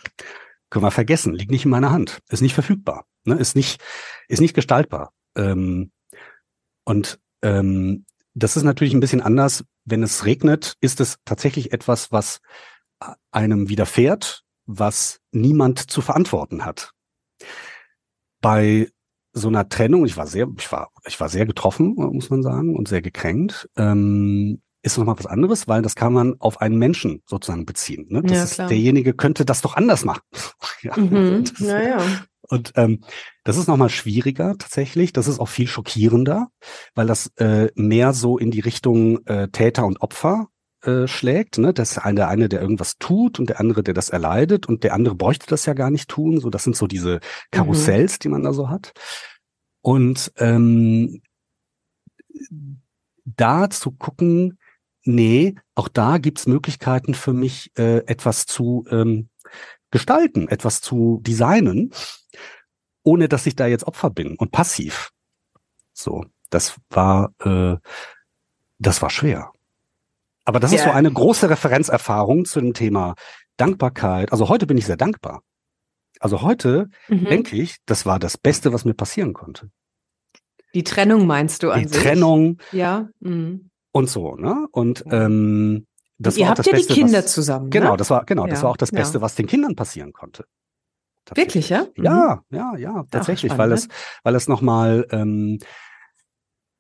[0.70, 3.36] können wir vergessen, liegt nicht in meiner Hand, ist nicht verfügbar, ne?
[3.36, 3.82] ist nicht,
[4.28, 5.14] ist nicht gestaltbar.
[5.36, 5.92] Ähm,
[6.84, 9.64] und ähm, das ist natürlich ein bisschen anders.
[9.86, 12.40] Wenn es regnet, ist es tatsächlich etwas, was
[13.32, 16.92] einem widerfährt, was niemand zu verantworten hat.
[18.42, 18.90] Bei
[19.34, 22.76] so einer Trennung, ich war sehr, ich war, ich war sehr getroffen, muss man sagen,
[22.76, 27.22] und sehr gekränkt, ähm, ist nochmal was anderes, weil das kann man auf einen Menschen
[27.26, 28.08] sozusagen beziehen.
[28.10, 28.22] Ne?
[28.24, 30.22] Das Ja, ist, derjenige könnte das doch anders machen.
[30.82, 31.44] ja, Mhm.
[31.46, 31.98] das, Ja, ja.
[32.50, 33.02] und ähm,
[33.44, 35.14] das ist nochmal schwieriger tatsächlich.
[35.14, 36.48] Das ist auch viel schockierender,
[36.96, 40.48] weil das äh, mehr so in die Richtung äh, Täter und Opfer
[40.84, 41.58] äh, schlägt.
[41.58, 41.74] Ne?
[41.74, 44.84] Das ist ein- der eine, der irgendwas tut und der andere, der das erleidet und
[44.84, 46.40] der andere bräuchte das ja gar nicht tun.
[46.40, 47.20] So, das sind so diese
[47.52, 48.94] Karussells, die man da so hat.
[49.82, 51.22] Und ähm,
[53.26, 54.58] da zu gucken,
[55.08, 59.30] nee, auch da gibt's Möglichkeiten für mich, äh, etwas zu ähm,
[59.92, 61.92] gestalten, etwas zu designen,
[63.04, 65.12] ohne dass ich da jetzt Opfer bin und passiv.
[65.94, 67.78] So, das war, äh,
[68.80, 69.52] das war schwer.
[70.46, 70.86] Aber das ist Ja.
[70.86, 73.16] so eine große Referenzerfahrung zu dem Thema
[73.58, 74.32] Dankbarkeit.
[74.32, 75.42] Also heute bin ich sehr dankbar.
[76.20, 77.26] Also heute Mhm.
[77.26, 79.70] denke ich, das war das Beste, was mir passieren konnte.
[80.74, 82.02] Die Trennung meinst du an Die sich?
[82.04, 83.08] Trennung Ja.
[83.20, 83.70] Mhm.
[83.98, 84.68] Und so, ne?
[84.72, 85.86] Und ähm,
[86.20, 87.70] das Und ihr war habt das ja die Beste, Kinder was, zusammen.
[87.70, 87.98] Genau, ne?
[87.98, 89.00] das war genau, das Ja, war auch das ja.
[89.00, 90.46] Beste, was den Kindern passieren konnte.
[91.36, 91.86] Wirklich, ja?
[91.98, 92.04] Mhm.
[92.06, 93.94] Ja, ja, ja, tatsächlich, weil spannend, ne?
[93.94, 95.60] es, weil es nochmal ähm,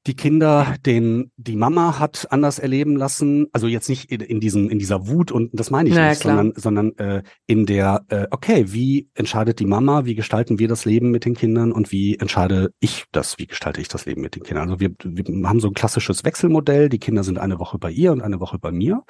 [0.07, 4.69] die Kinder, den die Mama hat anders erleben lassen, also jetzt nicht in, in diesem
[4.69, 6.37] in dieser Wut und das meine ich Na ja, nicht, klar.
[6.37, 10.85] sondern sondern äh, in der äh, okay, wie entscheidet die Mama, wie gestalten wir das
[10.85, 14.35] Leben mit den Kindern und wie entscheide ich das, wie gestalte ich das Leben mit
[14.35, 14.69] den Kindern?
[14.69, 18.11] Also wir, wir haben so ein klassisches Wechselmodell, die Kinder sind eine Woche bei ihr
[18.11, 19.03] und eine Woche bei mir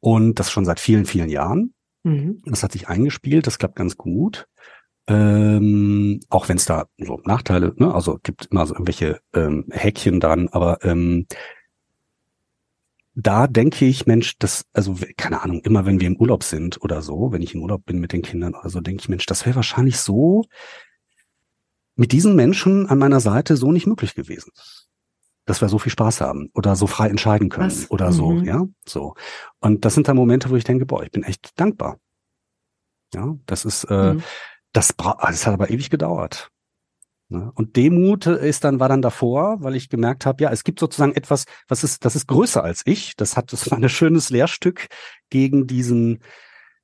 [0.00, 1.74] und das schon seit vielen vielen Jahren
[2.06, 2.40] Mhm.
[2.44, 4.46] Das hat sich eingespielt, das klappt ganz gut.
[5.08, 10.18] Ähm, auch wenn es da so Nachteile, ne, also gibt immer so irgendwelche ähm, Häkchen
[10.18, 11.26] dran, aber ähm,
[13.14, 17.00] da denke ich, Mensch, das, also keine Ahnung, immer wenn wir im Urlaub sind oder
[17.02, 19.46] so, wenn ich im Urlaub bin mit den Kindern oder so, denke ich, Mensch, das
[19.46, 20.44] wäre wahrscheinlich so
[21.94, 24.52] mit diesen Menschen an meiner Seite so nicht möglich gewesen.
[25.46, 27.90] Dass wir so viel Spaß haben oder so frei entscheiden können Was?
[27.90, 28.44] oder so, Mhm.
[28.44, 29.14] ja, so.
[29.60, 31.98] Und das sind dann Momente, wo ich denke, boah, ich bin echt dankbar.
[33.14, 34.22] Ja, das ist, äh, Mhm.
[34.76, 36.50] Das, bra das hat aber ewig gedauert.
[37.28, 37.50] Ne?
[37.54, 41.14] Und Demut ist dann, war dann davor, weil ich gemerkt habe, ja, es gibt sozusagen
[41.14, 43.16] etwas, was ist, das ist größer als ich.
[43.16, 44.86] Das hat, das war ein schönes Lehrstück
[45.28, 46.20] gegen diesen,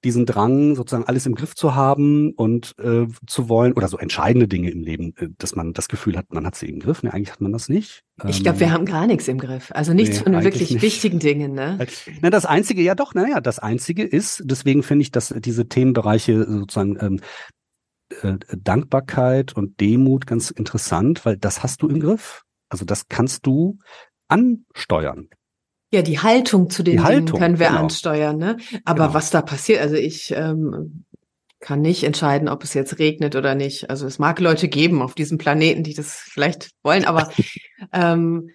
[0.02, 4.48] diesen Drang, sozusagen alles im Griff zu haben und äh, zu wollen, oder so entscheidende
[4.48, 7.04] Dinge im Leben, äh, dass man das Gefühl hat, man hat sie im Griff.
[7.04, 8.02] Ne, eigentlich hat man das nicht.
[8.26, 9.70] Ich glaube, wir haben gar nichts im Griff.
[9.72, 10.82] Also nichts nee, von den wirklich nicht.
[10.82, 11.78] wichtigen Dingen, ne?
[12.20, 16.44] Na, das einzige, ja doch, naja, das einzige ist, deswegen finde ich, dass diese Themenbereiche
[16.44, 17.20] sozusagen ähm,
[18.22, 22.42] äh, Dankbarkeit und Demut ganz interessant, weil das hast du im Griff.
[22.68, 23.78] Also das kannst du
[24.28, 25.28] ansteuern.
[25.92, 27.80] Ja, die Haltung zu den Die Dingen Haltung, können wir genau.
[27.80, 28.56] ansteuern, ne?
[28.84, 29.14] Aber Genau.
[29.14, 31.04] was da passiert, also ich ähm,
[31.60, 33.90] kann nicht entscheiden, ob es jetzt regnet oder nicht.
[33.90, 37.30] Also es mag Leute geben auf diesem Planeten, die das vielleicht wollen, aber
[37.92, 38.50] ähm,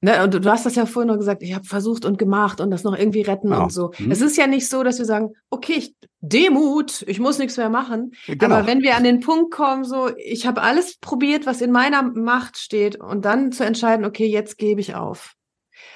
[0.00, 2.70] ne, und du, hast das ja vorhin noch gesagt, ich habe versucht und gemacht und
[2.70, 3.64] das noch irgendwie retten Genau.
[3.64, 3.92] und so.
[3.98, 4.10] Mhm.
[4.10, 7.68] Es ist ja nicht so, dass wir sagen, okay, ich, Demut, ich muss nichts mehr
[7.70, 8.12] machen.
[8.26, 8.56] Genau.
[8.56, 12.02] Aber wenn wir an den Punkt kommen, so, ich habe alles probiert, was in meiner
[12.02, 15.34] Macht steht, und dann zu entscheiden, okay, jetzt gebe ich auf.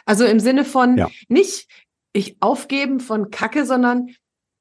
[0.04, 1.08] Also im Sinne von Ja.
[1.28, 1.68] nicht
[2.12, 4.08] ich aufgeben von Kacke, sondern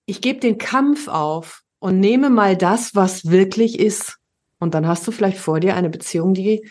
[0.06, 4.18] ich gebe den Kampf auf und nehme mal das, was wirklich ist.
[4.60, 6.70] Und dann hast du vielleicht vor dir eine Beziehung, die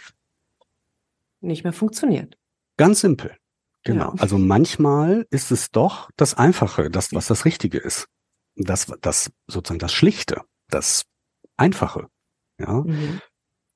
[1.40, 2.37] nicht mehr funktioniert.
[2.81, 3.37] Ganz simpel.
[3.85, 4.14] Genau.
[4.14, 4.23] Ja.
[4.23, 8.07] Also manchmal ist es doch das Einfache, das, was das Richtige ist.
[8.57, 10.40] Das, das sozusagen das Schlichte,
[10.71, 11.05] das
[11.59, 12.07] Einfache.
[12.59, 12.81] Ja.
[12.81, 13.21] Mhm.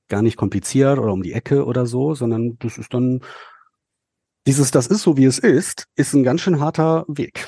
[0.09, 3.21] Gar nicht kompliziert oder um die Ecke oder so, sondern das ist dann
[4.47, 7.47] dieses, das ist so wie es ist, ist ein ganz schön harter Weg.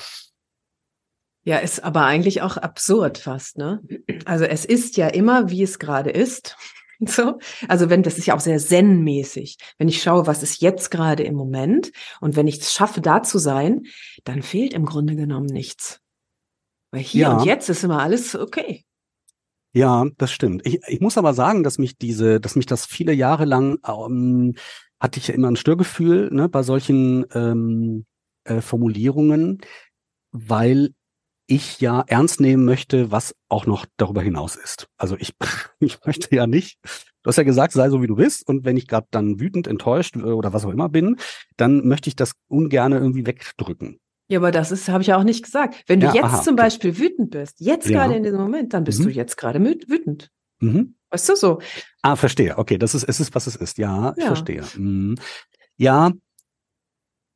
[1.43, 3.83] Ja, ist aber eigentlich auch absurd fast, ne?
[4.27, 6.55] Also es ist ja immer, wie es gerade ist.
[7.07, 9.59] So, also wenn, das ist ja auch sehr zen-mäßig.
[9.79, 13.23] Wenn ich schaue, was ist jetzt gerade im Moment und wenn ich es schaffe, da
[13.23, 13.83] zu sein,
[14.25, 16.01] dann fehlt im Grunde genommen nichts.
[16.93, 17.37] Weil hier Ja.
[17.37, 18.85] und jetzt ist immer alles okay.
[19.75, 20.65] Ja, das stimmt.
[20.65, 24.55] Ich, ich muss aber sagen, dass mich diese, dass mich das viele Jahre lang ähm,
[24.99, 28.07] hatte ich ja immer ein Störgefühl ne, bei solchen ähm,
[28.45, 29.61] äh, Formulierungen,
[30.33, 30.95] weil
[31.47, 34.89] ich ja ernst nehmen möchte, was auch noch darüber hinaus ist.
[34.97, 35.35] Also ich,
[35.81, 36.79] ich möchte ja nicht,
[37.23, 39.67] du hast ja gesagt, sei so wie du bist und wenn ich gerade dann wütend,
[39.67, 41.17] enttäuscht äh, oder was auch immer bin,
[41.57, 43.99] dann möchte ich das ungerne irgendwie wegdrücken.
[44.29, 45.85] Ja, aber das ist, habe ich ja auch nicht gesagt.
[45.87, 46.65] Wenn du Ja, jetzt aha, zum okay.
[46.65, 48.01] Beispiel wütend bist, jetzt Ja.
[48.03, 49.05] gerade in diesem Moment, dann bist Mhm.
[49.05, 50.31] du jetzt gerade wütend.
[50.59, 50.97] Mhm.
[51.11, 51.61] Weißt du so?
[52.03, 52.59] Ah, verstehe.
[52.59, 53.79] Okay, das ist, es ist, was es ist.
[53.79, 54.29] Ja, ich Ja.
[54.29, 54.65] verstehe.
[54.77, 55.15] Mhm.
[55.77, 56.11] Ja.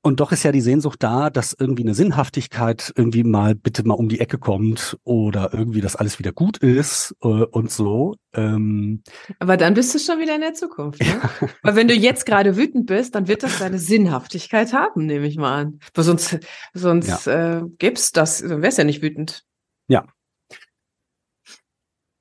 [0.03, 3.95] Und doch ist ja die Sehnsucht da, dass irgendwie eine Sinnhaftigkeit irgendwie mal bitte mal
[3.95, 8.17] um die Ecke kommt oder irgendwie, dass alles wieder gut ist äh, und so.
[8.33, 9.03] Ähm,
[9.39, 11.01] Aber dann bist du schon wieder in der Zukunft.
[11.01, 11.21] Ne?
[11.63, 15.37] Weil wenn du jetzt gerade wütend bist, dann wird das seine Sinnhaftigkeit haben, nehme ich
[15.37, 15.81] mal an.
[15.95, 16.39] Weil sonst
[16.73, 19.45] sonst äh, gibt's das, dann wär's ja nicht wütend.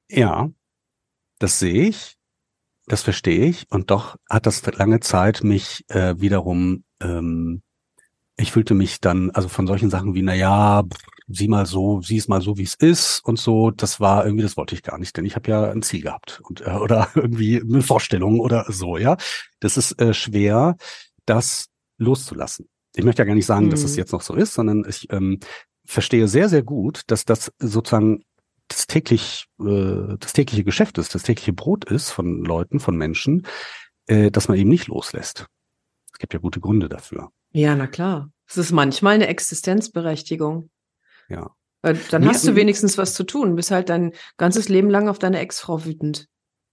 [0.09, 0.49] ja,
[1.39, 2.17] das sehe ich,
[2.87, 3.67] das verstehe ich.
[3.69, 7.61] Und doch hat das lange Zeit mich äh, wiederum, ähm,
[8.39, 10.83] ich fühlte mich dann, also von solchen Sachen wie, na ja,
[11.27, 14.43] sieh mal so, sieh es mal so, wie es ist und so, das war irgendwie,
[14.43, 17.09] das wollte ich gar nicht, denn ich habe ja ein Ziel gehabt und äh, oder
[17.15, 19.17] irgendwie eine Vorstellung oder so, ja.
[19.59, 20.75] Das ist äh, schwer,
[21.25, 22.69] das loszulassen.
[22.95, 23.97] Ich möchte ja gar nicht sagen, dass es Mhm.
[23.99, 25.39] jetzt noch so ist, sondern ich ähm,
[25.85, 28.23] verstehe sehr, sehr gut, dass das sozusagen
[28.67, 33.45] das täglich, äh, das tägliche Geschäft ist, das tägliche Brot ist von Leuten, von Menschen,
[34.07, 35.47] äh, dass man eben nicht loslässt.
[36.13, 37.31] Es gibt ja gute Gründe dafür.
[37.51, 38.29] Ja, na klar.
[38.47, 40.69] Es ist manchmal eine Existenzberechtigung.
[41.29, 41.51] Ja.
[41.81, 45.07] Weil dann Mir- hast du wenigstens was zu tun, bist halt dein ganzes Leben lang
[45.07, 46.27] auf deine Ex-Frau wütend.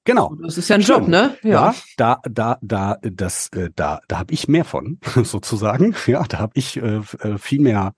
[0.04, 0.34] Genau.
[0.42, 0.98] Das ist ja ein Stimmt.
[1.00, 1.36] Job, ne?
[1.42, 5.94] Ja, da, da, da, das, äh, da, da habe ich mehr von, sozusagen.
[6.06, 7.94] Ja, da habe ich äh, äh, viel mehr,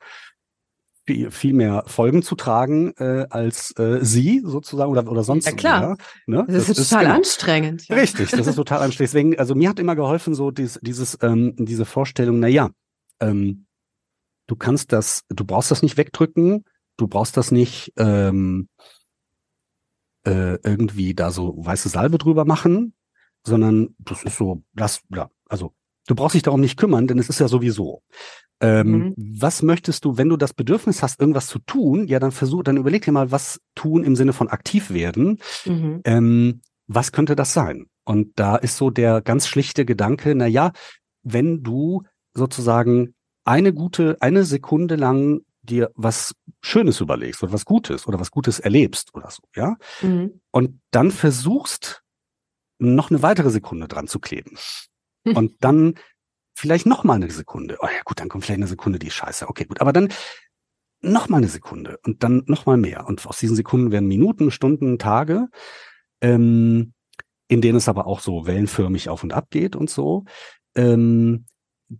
[1.08, 5.52] viel, viel mehr Folgen zu tragen äh, als äh, Sie sozusagen oder oder sonst Ja,
[5.52, 5.96] klar.
[6.26, 6.46] wer, Ne?
[6.46, 7.16] Das, ist total genau.
[7.16, 7.88] anstrengend.
[7.88, 7.96] Ja.
[7.96, 9.08] Richtig, das ist total anstrengend.
[9.08, 12.68] Deswegen, also mir hat immer geholfen so dieses, dieses ähm, diese Vorstellung, na ja,
[13.20, 13.66] ähm,
[14.48, 16.64] du kannst das, du brauchst das nicht wegdrücken,
[16.98, 18.68] du brauchst das nicht ähm,
[20.26, 22.92] äh, irgendwie da so weiße Salbe drüber machen,
[23.46, 25.72] sondern das ist so, das, ja, also
[26.06, 28.02] du brauchst dich darum nicht kümmern, denn es ist ja sowieso.
[28.60, 29.36] Ähm, Mhm.
[29.40, 32.76] Was möchtest du, wenn du das Bedürfnis hast, irgendwas zu tun, ja, dann versuch, dann
[32.76, 35.38] überleg dir mal, was tun im Sinne von aktiv werden.
[35.64, 36.00] Mhm.
[36.04, 37.86] Ähm, was könnte das sein?
[38.04, 40.72] Und da ist so der ganz schlichte Gedanke, na ja,
[41.22, 42.02] wenn du
[42.34, 48.30] sozusagen eine gute, eine Sekunde lang dir was Schönes überlegst oder was Gutes oder was
[48.30, 50.40] Gutes erlebst oder so, ja, Mhm.
[50.50, 52.02] und dann versuchst,
[52.80, 54.56] noch eine weitere Sekunde dran zu kleben.
[55.42, 55.94] Und dann
[56.58, 57.78] vielleicht noch mal eine Sekunde.
[57.80, 59.48] Oh ja, gut, dann kommt vielleicht eine Sekunde, die ist scheiße.
[59.48, 59.80] Okay, gut.
[59.80, 60.08] Aber dann
[61.00, 63.06] noch mal eine Sekunde und dann noch mal mehr.
[63.06, 65.48] Und aus diesen Sekunden werden Minuten, Stunden, Tage,
[66.20, 66.92] ähm,
[67.46, 70.24] in denen es aber auch so wellenförmig auf und ab geht und so.
[70.74, 71.46] Ähm,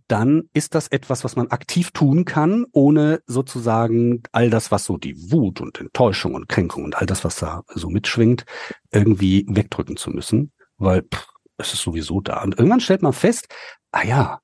[0.07, 4.97] dann ist das etwas, was man aktiv tun kann, ohne sozusagen all das, was so
[4.97, 8.45] die Wut und Enttäuschung und Kränkung und all das, was da so mitschwingt,
[8.91, 12.43] irgendwie wegdrücken zu müssen, weil pff, es ist sowieso da.
[12.43, 13.47] Und irgendwann stellt man fest,
[13.91, 14.41] ah ja,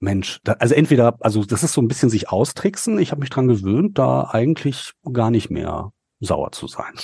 [0.00, 2.98] Mensch, da, also entweder, also das ist so ein bisschen sich austricksen.
[2.98, 6.94] Ich habe mich dran gewöhnt, da eigentlich gar nicht mehr sauer zu sein.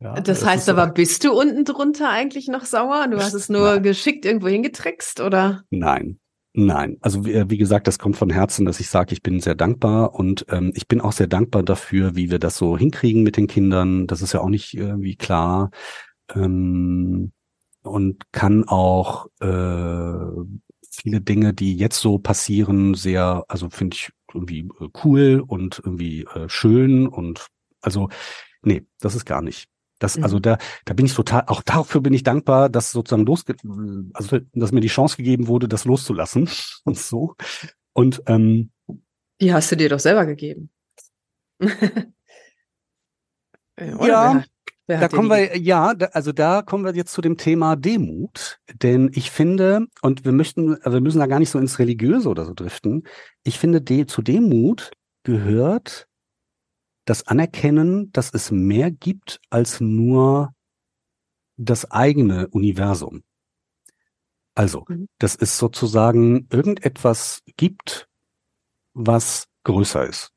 [0.00, 3.06] Ja, Das es heißt ist so- aber, bist du unten drunter eigentlich noch sauer?
[3.08, 3.82] Du hast es nur Nein.
[3.82, 5.64] geschickt irgendwo hingetrickst, oder?
[5.70, 6.18] Nein.
[6.54, 9.54] Nein, also wie, wie gesagt, das kommt von Herzen, dass ich sage, ich bin sehr
[9.54, 13.38] dankbar und ähm, ich bin auch sehr dankbar dafür, wie wir das so hinkriegen mit
[13.38, 14.06] den Kindern.
[14.06, 15.70] Das ist ja auch nicht irgendwie klar
[16.34, 17.32] ähm,
[17.82, 20.42] und kann auch äh,
[20.92, 26.22] viele Dinge, die jetzt so passieren, sehr, also finde ich irgendwie äh, cool und irgendwie
[26.24, 27.48] äh, schön und
[27.80, 28.08] also
[28.62, 29.68] nee, das ist gar nicht.
[29.98, 30.24] Das, Mhm.
[30.24, 33.54] also da, da bin ich total, auch dafür bin ich dankbar, dass sozusagen losge,
[34.14, 36.48] also dass mir die Chance gegeben wurde, das loszulassen
[36.84, 37.34] und so.
[37.92, 38.70] Und ähm,
[39.40, 40.70] Die hast du dir doch selber gegeben.
[43.76, 44.06] Äh?
[44.06, 44.44] Ja,
[44.86, 49.10] da kommen wir, ja, da, also da kommen wir jetzt zu dem Thema Demut, denn
[49.14, 52.44] ich finde, und wir möchten, also wir müssen da gar nicht so ins Religiöse oder
[52.44, 53.04] so driften.
[53.44, 54.90] Ich finde, de, zu Demut
[55.22, 56.08] gehört
[57.04, 60.54] das Anerkennen, dass es mehr gibt als nur
[61.56, 63.22] das eigene Universum.
[64.54, 65.08] Also, Mhm.
[65.18, 68.08] dass es sozusagen irgendetwas gibt,
[68.94, 70.31] was größer ist.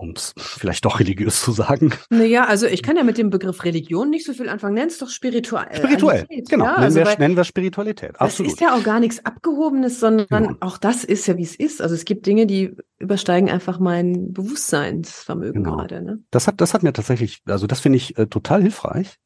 [0.00, 1.92] Um es vielleicht doch religiös zu sagen.
[2.08, 4.74] Naja, also ich kann ja mit dem Begriff Religion nicht so viel anfangen.
[4.74, 5.76] Nenn's doch spirituell.
[5.76, 6.64] Spirituell, genau.
[6.64, 8.12] Ja, nennen, also wir, nennen wir Spiritualität.
[8.14, 8.52] das Absolut.
[8.52, 10.56] ist ja auch gar nichts Abgehobenes, sondern Genau.
[10.60, 11.82] auch das ist ja, wie es ist.
[11.82, 15.76] Also es gibt Dinge, die übersteigen einfach mein Bewusstseinsvermögen Genau.
[15.76, 16.02] gerade.
[16.02, 16.20] Ne?
[16.30, 19.16] Das hat, das hat mir tatsächlich, also das finde ich äh, total hilfreich.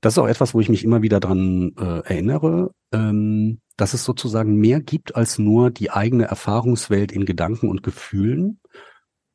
[0.00, 4.04] Das ist auch etwas, wo ich mich immer wieder dran äh, erinnere, ähm, dass es
[4.04, 8.60] sozusagen mehr gibt als nur die eigene Erfahrungswelt in Gedanken und Gefühlen,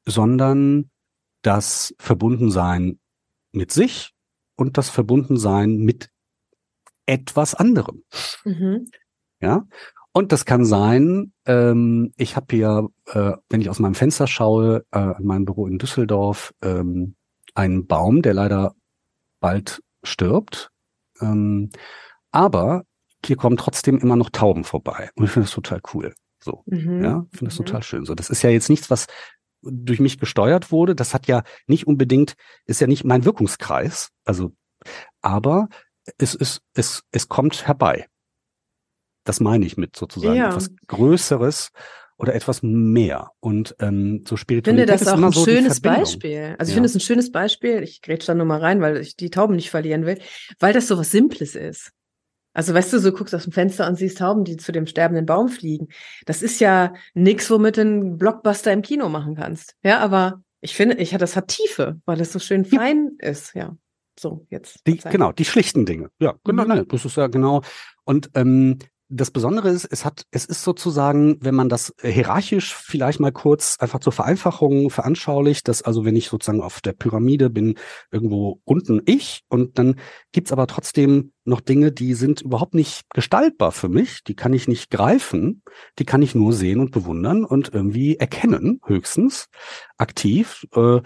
[0.05, 0.89] sondern
[1.41, 2.99] das Verbundensein
[3.51, 4.13] mit sich
[4.55, 6.09] und das Verbundensein mit
[7.05, 8.03] etwas anderem.
[8.45, 8.89] Mhm.
[9.41, 9.67] Ja.
[10.13, 14.85] Und das kann sein, ähm, ich habe hier, äh, wenn ich aus meinem Fenster schaue,
[14.91, 17.15] äh, an meinem Büro in Düsseldorf, ähm,
[17.55, 18.75] einen Baum, der leider
[19.39, 20.69] bald stirbt.
[21.19, 21.71] Ähm,
[22.31, 22.83] aber
[23.25, 25.09] hier kommen trotzdem immer noch Tauben vorbei.
[25.15, 26.13] Und ich finde das total cool.
[26.43, 26.63] So.
[26.65, 27.03] Mhm.
[27.03, 27.65] Ja, finde das Mhm.
[27.65, 28.05] total schön.
[28.05, 29.07] So, das ist ja jetzt nichts, was
[29.64, 30.95] durch mich gesteuert wurde.
[30.95, 32.34] Das hat ja nicht unbedingt,
[32.66, 34.09] ist ja nicht mein Wirkungskreis.
[34.26, 34.53] Also,
[35.22, 35.70] aber
[36.18, 38.07] es ist, es, es kommt herbei.
[39.24, 40.49] Das meine ich mit sozusagen Ja.
[40.49, 41.70] etwas Größeres
[42.18, 43.32] oder etwas mehr.
[43.39, 45.80] Und ähm, so Ich Spiritualität finde das auch ein so schönes.
[45.80, 46.55] Beispiel.
[46.59, 46.76] Also ich Ja.
[46.76, 47.84] finde es ein schönes Beispiel.
[47.84, 50.20] Ich grätsch da nur mal rein, weil ich die Tauben nicht verlieren will,
[50.59, 51.91] weil das so was Simples ist.
[52.53, 55.25] Also weißt du, so guckst aus dem Fenster und siehst Tauben, die zu dem sterbenden
[55.25, 55.87] Baum fliegen.
[56.25, 59.75] Das ist ja nix, womit du einen Blockbuster im Kino machen kannst.
[59.83, 62.79] Ja, aber ich finde, ich das hat Tiefe, weil es so schön Ja.
[62.79, 63.53] fein ist.
[63.55, 63.75] Ja,
[64.19, 64.79] so jetzt.
[64.87, 66.09] Die, genau, die schlichten Dinge.
[66.19, 66.69] Ja, genau, Mhm.
[66.69, 67.61] nein, das ist ja genau.
[68.05, 68.77] Und ähm,
[69.16, 73.32] das Besondere ist, es hat, es ist sozusagen, wenn man das äh, hierarchisch vielleicht mal
[73.32, 77.76] kurz einfach zur Vereinfachung veranschaulicht, dass also wenn ich sozusagen auf der Pyramide bin,
[78.11, 79.99] irgendwo unten ich und dann
[80.32, 84.68] gibt's aber trotzdem noch Dinge, die sind überhaupt nicht gestaltbar für mich, die kann ich
[84.68, 85.61] nicht greifen,
[85.99, 89.47] die kann ich nur sehen und bewundern und irgendwie erkennen, höchstens
[89.97, 90.66] aktiv.
[90.76, 91.01] Äh,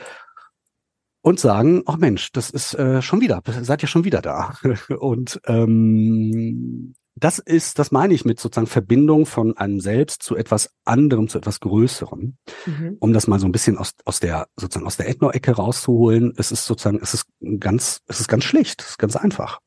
[1.21, 4.53] und sagen, ach Mensch, das ist äh, schon wieder, seid ihr schon wieder da.
[4.99, 10.71] und ähm, das ist, das meine ich mit sozusagen Verbindung von einem selbst zu etwas
[10.85, 12.37] anderem, zu etwas Größerem.
[12.65, 12.97] Mhm.
[12.99, 16.33] Um das mal so ein bisschen aus, aus der, sozusagen aus der Ethno-Ecke rauszuholen.
[16.37, 17.25] Es ist sozusagen, es ist
[17.59, 19.59] ganz, es ist ganz schlicht, es ist ganz einfach.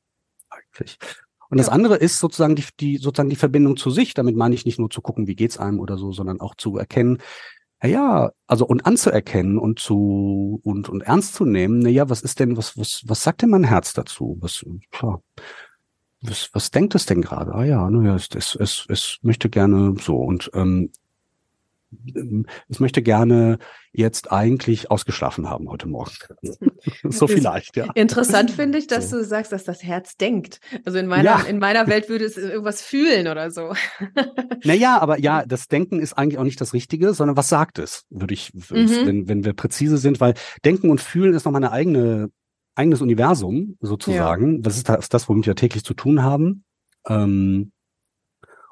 [0.48, 0.98] Eigentlich.
[1.48, 1.72] Und das Ja.
[1.72, 4.14] andere ist sozusagen die, die, sozusagen die Verbindung zu sich.
[4.14, 6.76] Damit meine ich nicht nur zu gucken, wie geht's einem oder so, sondern auch zu
[6.76, 7.18] erkennen,
[7.82, 12.20] ja, ja, also und anzuerkennen und zu und und ernst zu nehmen, na ja, was
[12.20, 14.36] ist denn, was, was, was sagt denn mein Herz dazu?
[14.40, 14.64] Was,
[15.02, 15.18] ja,
[16.22, 17.54] was, was denkt es denn gerade?
[17.54, 20.16] Ah ja, naja, es, es, es, es möchte gerne so.
[20.16, 20.90] Und ähm,
[22.14, 23.58] ähm, ich möchte gerne
[23.92, 26.12] jetzt eigentlich ausgeschlafen haben heute Morgen.
[27.10, 27.86] so vielleicht, ja.
[27.94, 29.18] Interessant finde ich, dass So.
[29.18, 30.60] du sagst, dass das Herz denkt.
[30.84, 31.40] Also in meiner, Ja.
[31.40, 33.72] in meiner Welt würde es irgendwas fühlen oder so.
[34.62, 38.04] Naja, aber ja, das Denken ist eigentlich auch nicht das Richtige, sondern was sagt es,
[38.10, 39.06] würde ich, Mhm.
[39.06, 40.34] wenn, wenn wir präzise sind, weil
[40.66, 42.28] Denken und Fühlen ist nochmal eine eigene,
[42.74, 44.62] eigenes Universum sozusagen.
[44.62, 46.64] Das ist das, das, womit wir täglich zu tun haben.
[47.06, 47.72] Ähm,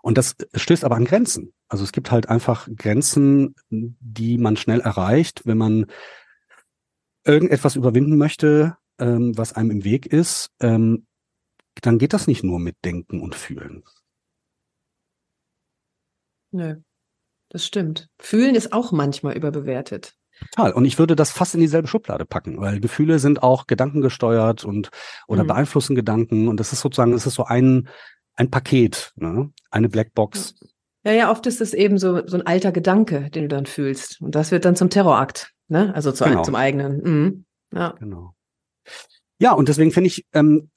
[0.03, 1.53] und das stößt aber an Grenzen.
[1.69, 5.87] Also es gibt halt einfach Grenzen, die man schnell erreicht, wenn man
[7.25, 10.51] irgendetwas überwinden möchte, ähm, was einem im Weg ist.
[10.61, 11.07] Ähm,
[11.83, 13.85] dann geht das nicht nur mit Denken und Fühlen.
[16.51, 16.77] Nö,
[17.51, 18.09] das stimmt.
[18.19, 20.18] Fühlen ist auch manchmal überbewertet.
[20.55, 20.73] Total.
[20.73, 24.91] Und ich würde das fast in dieselbe Schublade packen, weil Gefühle sind auch gedankengesteuert und
[25.27, 25.49] oder Mhm.
[25.49, 26.49] beeinflussen Gedanken.
[26.49, 27.89] Und das ist sozusagen, das ist so ein,
[28.37, 29.51] ein Paket, ne?
[29.71, 30.55] eine Blackbox.
[31.05, 34.21] Ja, ja, oft ist es eben so, so ein alter Gedanke, den du dann fühlst.
[34.21, 35.95] Und das wird dann zum Terrorakt, ne?
[35.95, 36.43] Also zu, Genau.
[36.43, 37.01] zum eigenen.
[37.03, 37.45] Mhm.
[37.73, 37.95] Ja.
[37.99, 38.35] Genau.
[39.41, 40.71] Ja, und deswegen finde ich ähm,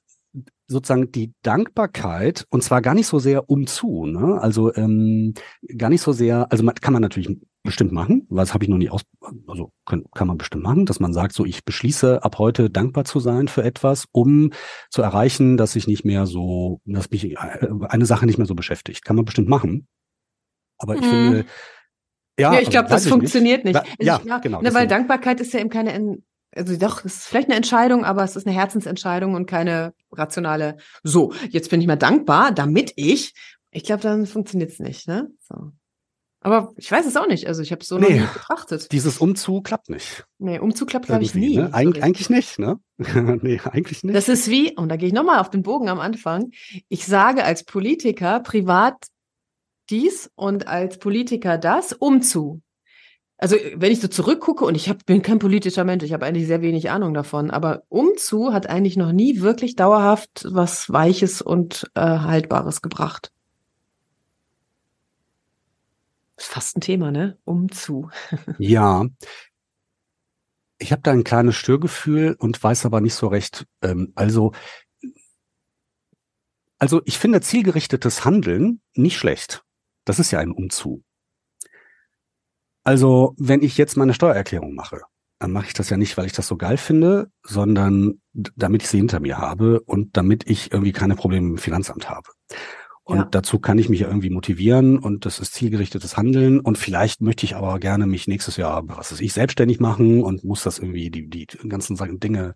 [0.68, 4.40] sozusagen die Dankbarkeit, und zwar gar nicht so sehr umzu, ne?
[4.40, 5.34] Also ähm,
[5.76, 7.28] gar nicht so sehr, also man, kann man natürlich
[7.62, 9.02] bestimmt machen, was habe ich noch nie aus,
[9.46, 13.04] also kann, kann man bestimmt machen, dass man sagt, so ich beschließe ab heute dankbar
[13.04, 14.50] zu sein für etwas, um
[14.90, 17.36] zu erreichen, dass ich nicht mehr so, dass mich äh,
[17.88, 19.04] eine Sache nicht mehr so beschäftigt.
[19.04, 19.86] Kann man bestimmt machen.
[20.78, 21.06] Aber ich Mhm.
[21.06, 21.44] finde,
[22.38, 23.74] ja, Ja, ich glaube, das weiß ich funktioniert nicht.
[23.76, 24.60] Ja, Also ja, ja, genau.
[24.62, 24.88] Ne, weil.
[24.88, 26.18] Dankbarkeit ist ja eben keine,
[26.56, 30.78] also doch, es ist vielleicht eine Entscheidung, aber es ist eine Herzensentscheidung und keine rationale,
[31.02, 33.34] so, jetzt bin ich mal dankbar, damit ich,
[33.70, 35.28] ich glaube, dann funktioniert es nicht, ne?
[35.40, 35.72] So.
[36.44, 37.46] Aber ich weiß es auch nicht.
[37.46, 38.20] Also ich habe es so noch Nee.
[38.20, 38.90] nie betrachtet.
[38.90, 40.24] Dieses Umzug klappt nicht.
[40.38, 41.56] Nee, Umzug klappt, glaube ich, nie.
[41.56, 41.68] Ne?
[41.68, 42.02] so Eig richtig.
[42.02, 42.80] eigentlich nicht, ne?
[43.42, 44.16] nee, eigentlich nicht.
[44.16, 46.50] Das ist wie, und da gehe ich nochmal auf den Bogen am Anfang,
[46.88, 49.06] ich sage als Politiker privat
[49.88, 52.60] dies und als Politiker das, umzu.
[53.38, 56.46] Also wenn ich so zurückgucke und ich hab, bin kein politischer Mensch, ich habe eigentlich
[56.46, 61.90] sehr wenig Ahnung davon, aber umzu hat eigentlich noch nie wirklich dauerhaft was Weiches und
[61.94, 63.32] äh, Haltbares gebracht.
[66.31, 67.38] Ist fast ein Thema, ne?
[67.44, 68.10] Umzu.
[68.58, 69.06] Ja.
[70.78, 73.66] Ich habe da ein kleines Störgefühl und weiß aber nicht so recht.
[73.82, 74.52] Ähm, also,
[76.78, 79.62] also ich finde zielgerichtetes Handeln nicht schlecht.
[80.04, 81.04] Das ist ja ein Umzug.
[82.84, 85.02] Also, wenn ich jetzt meine Steuererklärung mache,
[85.38, 88.88] dann mache ich das ja nicht, weil ich das so geil finde, sondern damit ich
[88.88, 92.30] sie hinter mir habe und damit ich irgendwie keine Probleme im Finanzamt habe.
[93.04, 93.24] Und Ja.
[93.24, 96.60] dazu kann ich mich ja irgendwie motivieren und das ist zielgerichtetes Handeln.
[96.60, 100.44] Und vielleicht möchte ich aber gerne mich nächstes Jahr, was weiß ich, selbstständig machen und
[100.44, 102.54] muss das irgendwie die, die ganzen Dinge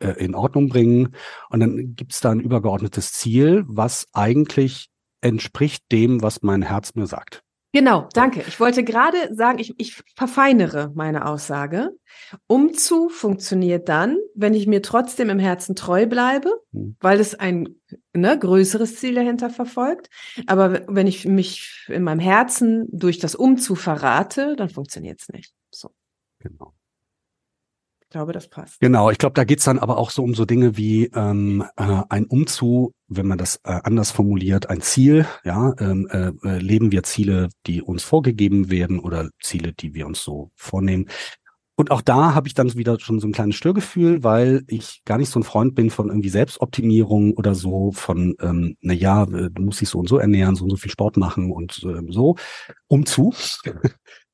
[0.00, 1.14] äh, in Ordnung bringen.
[1.48, 4.88] Und dann gibt's da ein übergeordnetes Ziel, was eigentlich
[5.20, 7.43] entspricht dem, was mein Herz mir sagt.
[7.74, 8.44] Genau, danke.
[8.46, 11.90] Ich wollte gerade sagen, ich, ich verfeinere meine Aussage.
[12.46, 16.94] Umzu funktioniert dann, wenn ich mir trotzdem im Herzen treu bleibe, Hm.
[17.00, 17.74] weil es ein
[18.12, 20.08] ne, größeres Ziel dahinter verfolgt.
[20.46, 25.52] Aber wenn ich mich in meinem Herzen durch das Umzu verrate, dann funktioniert es nicht.
[25.72, 25.90] So,
[26.38, 26.74] Genau.
[28.14, 28.78] Ich glaube, das passt.
[28.78, 32.02] Genau, ich glaube, da geht's dann aber auch so um so Dinge wie ähm, äh,
[32.08, 35.26] ein Umzug, wenn man das äh, anders formuliert, ein Ziel.
[35.42, 40.06] Ja, ähm, äh, äh, leben wir Ziele, die uns vorgegeben werden oder Ziele, die wir
[40.06, 41.06] uns so vornehmen.
[41.74, 45.18] Und auch da habe ich dann wieder schon so ein kleines Störgefühl, weil ich gar
[45.18, 49.50] nicht so ein Freund bin von irgendwie Selbstoptimierung oder so von, ähm, na ja, äh,
[49.50, 52.12] du musst dich so und so ernähren, so und so viel Sport machen und ähm,
[52.12, 52.36] so.
[52.86, 53.34] Umzug.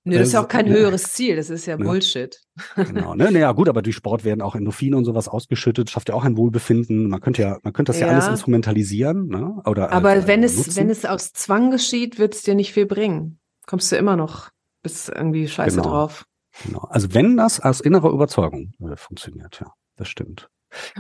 [0.05, 0.73] Nö, das ist ja auch Also, kein ja.
[0.73, 1.85] höheres Ziel, das ist ja Ja.
[1.85, 2.41] Bullshit.
[2.77, 3.31] Genau, ne?
[3.31, 6.37] Naja, gut, aber durch Sport werden auch Endorphine und sowas ausgeschüttet, schafft ja auch ein
[6.37, 7.09] Wohlbefinden.
[7.09, 8.15] Man könnte ja, man könnte das ja, Ja.
[8.15, 9.61] alles instrumentalisieren, ne?
[9.67, 10.77] Oder Aber äh, wenn es, nutzen.
[10.77, 13.39] wenn es aus Zwang geschieht, wird es dir nicht viel bringen.
[13.67, 14.49] Kommst du immer noch,
[14.83, 15.91] bist irgendwie scheiße Genau.
[15.91, 16.25] drauf.
[16.67, 16.81] Genau.
[16.89, 20.49] Also wenn das aus innerer Überzeugung äh, funktioniert, ja, das stimmt.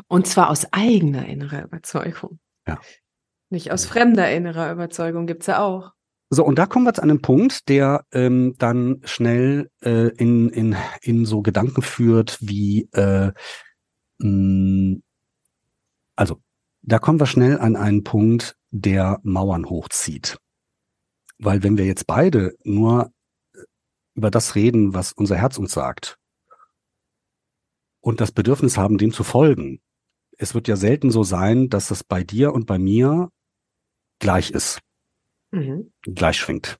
[0.09, 2.39] Und zwar aus eigener innerer Überzeugung.
[2.67, 2.79] Ja.
[3.51, 5.93] Nicht aus fremder innerer Überzeugung gibt's ja auch.
[6.33, 10.76] So, und da kommen wir zu einem Punkt, der ähm, dann schnell äh, in, in,
[11.03, 13.33] in so Gedanken führt, wie äh,
[14.18, 15.01] mh,
[16.14, 16.41] also
[16.83, 20.39] da kommen wir schnell an einen Punkt, der Mauern hochzieht.
[21.39, 23.12] Weil wenn wir jetzt beide nur
[23.53, 23.62] äh,
[24.14, 26.16] über das reden, was unser Herz uns sagt,
[28.01, 29.81] und das Bedürfnis haben, dem zu folgen,
[30.39, 33.31] es wird ja selten so sein, dass es bei dir und bei mir
[34.20, 34.81] gleich ist
[35.51, 35.93] Mhm.
[36.03, 36.79] gleich schwingt.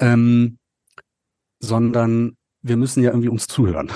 [0.00, 0.58] Ähm,
[1.60, 3.90] sondern wir müssen ja irgendwie uns zuhören.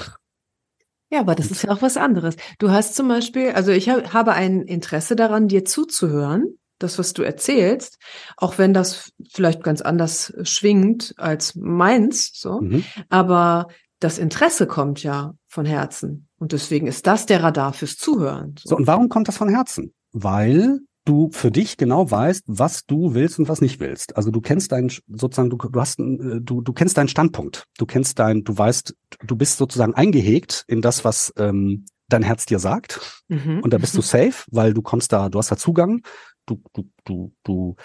[1.11, 2.37] Ja, aber das ist ja auch was anderes.
[2.59, 7.13] Du hast zum Beispiel, also ich hab, habe ein Interesse daran, dir zuzuhören, das, was
[7.13, 7.99] du erzählst,
[8.37, 12.61] auch wenn das vielleicht ganz anders schwingt als meins, so.
[12.61, 12.85] Mhm.
[13.09, 13.67] Aber
[13.99, 16.29] das Interesse kommt ja von Herzen.
[16.39, 18.55] Und deswegen ist das der Radar fürs Zuhören.
[18.59, 19.93] So, und warum kommt das von Herzen?
[20.13, 24.17] Weil du für dich genau weißt, was du willst und was nicht willst.
[24.17, 27.65] Also du kennst deinen sozusagen, du, du hast, äh, du, du kennst deinen Standpunkt.
[27.79, 28.95] Du kennst dein, du weißt,
[29.27, 33.23] du bist sozusagen eingehegt in das, was ähm, dein Herz dir sagt.
[33.29, 33.61] Mhm.
[33.61, 36.03] Und da bist du safe, weil du kommst da, du hast da Zugang.
[36.47, 37.77] Du, du, du, du,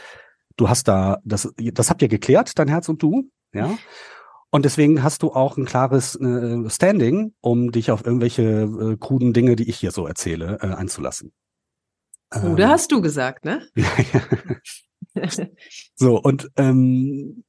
[0.56, 3.76] du hast da, das, das habt ihr geklärt, dein Herz und du, ja.
[4.52, 9.34] Und deswegen hast du auch ein klares äh, Standing, um dich auf irgendwelche äh, kruden
[9.34, 11.34] Dinge, die ich hier so erzähle, äh, einzulassen.
[12.34, 13.68] Oder Ähm, hast du gesagt, ne?
[13.76, 14.22] ja, ja.
[15.96, 17.44] So, und ähm,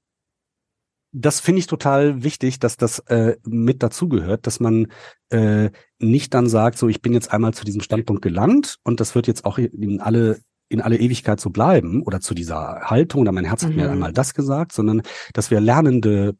[1.12, 4.88] das finde ich total wichtig, dass das äh, mit dazugehört, dass man
[5.30, 9.14] äh, nicht dann sagt, so ich bin jetzt einmal zu diesem Standpunkt gelangt und das
[9.14, 13.30] wird jetzt auch in alle in alle Ewigkeit so bleiben oder zu dieser Haltung oder
[13.32, 13.92] mein Herz hat mir Mhm.
[13.92, 15.02] einmal das gesagt, sondern
[15.32, 16.36] dass wir lernende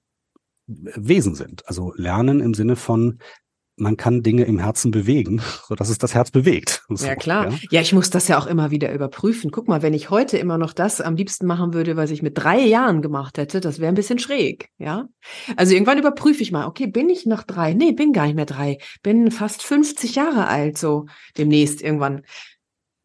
[0.67, 1.67] Wesen sind.
[1.69, 3.19] Also lernen im Sinne von
[3.77, 6.83] man kann Dinge im Herzen bewegen, so dass es das Herz bewegt.
[6.97, 7.51] So, Ja, klar.
[7.51, 7.59] ja.
[7.71, 7.81] Ja?
[7.83, 9.51] ich muss das ja auch immer wieder überprüfen.
[9.51, 12.39] Guck mal, wenn ich heute immer noch das am liebsten machen würde, was ich mit
[12.39, 15.09] drei Jahren gemacht hätte, das wäre ein bisschen schräg, ja.
[15.57, 17.75] Also irgendwann überprüfe ich mal, okay, bin ich noch drei?
[17.75, 18.79] Nee, bin gar nicht mehr drei.
[19.03, 21.07] Bin fast 50 Jahre alt, so
[21.37, 22.23] demnächst irgendwann.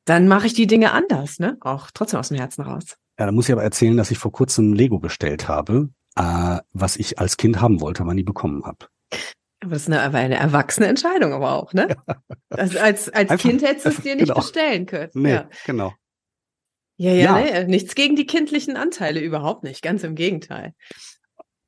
[0.05, 1.57] Dann mache ich die Dinge anders, ne?
[1.61, 2.97] Auch trotzdem aus dem Herzen raus.
[3.19, 6.97] Ja, da muss ich aber erzählen, dass ich vor kurzem Lego bestellt habe, äh, was
[6.97, 8.87] ich als Kind haben wollte, aber nie bekommen habe.
[9.61, 11.95] Aber das ist eine, eine erwachsene Entscheidung aber auch, ne?
[12.49, 14.35] Also als, als Einfach- Kind hättest du es dir nicht genau.
[14.35, 15.11] bestellen können.
[15.13, 15.49] Nee, Ja.
[15.65, 15.93] genau.
[16.97, 17.61] Ja, ja, Ja.
[17.61, 19.81] Nee, nichts gegen die kindlichen Anteile, überhaupt nicht.
[19.81, 20.73] Ganz im Gegenteil.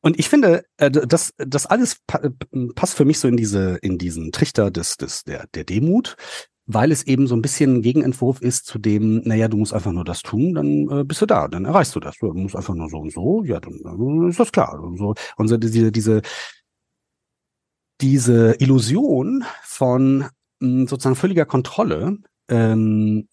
[0.01, 2.29] Und ich finde, äh, das, das alles äh,
[2.75, 6.17] passt für mich so in diese, in diesen Trichter des, des, der, der Demut,
[6.65, 9.91] weil es eben so ein bisschen ein Gegenentwurf ist zu dem, naja, du musst einfach
[9.93, 12.17] nur das tun, dann äh, bist du da, dann erreichst du das.
[12.17, 14.77] Du musst einfach nur so und so, ja, dann, dann ist das klar.
[14.81, 16.21] Und so, und so diese, diese,
[18.03, 20.29] diese Illusion von
[20.59, 22.17] mh, sozusagen völliger Kontrolle
[22.49, 23.29] ähm,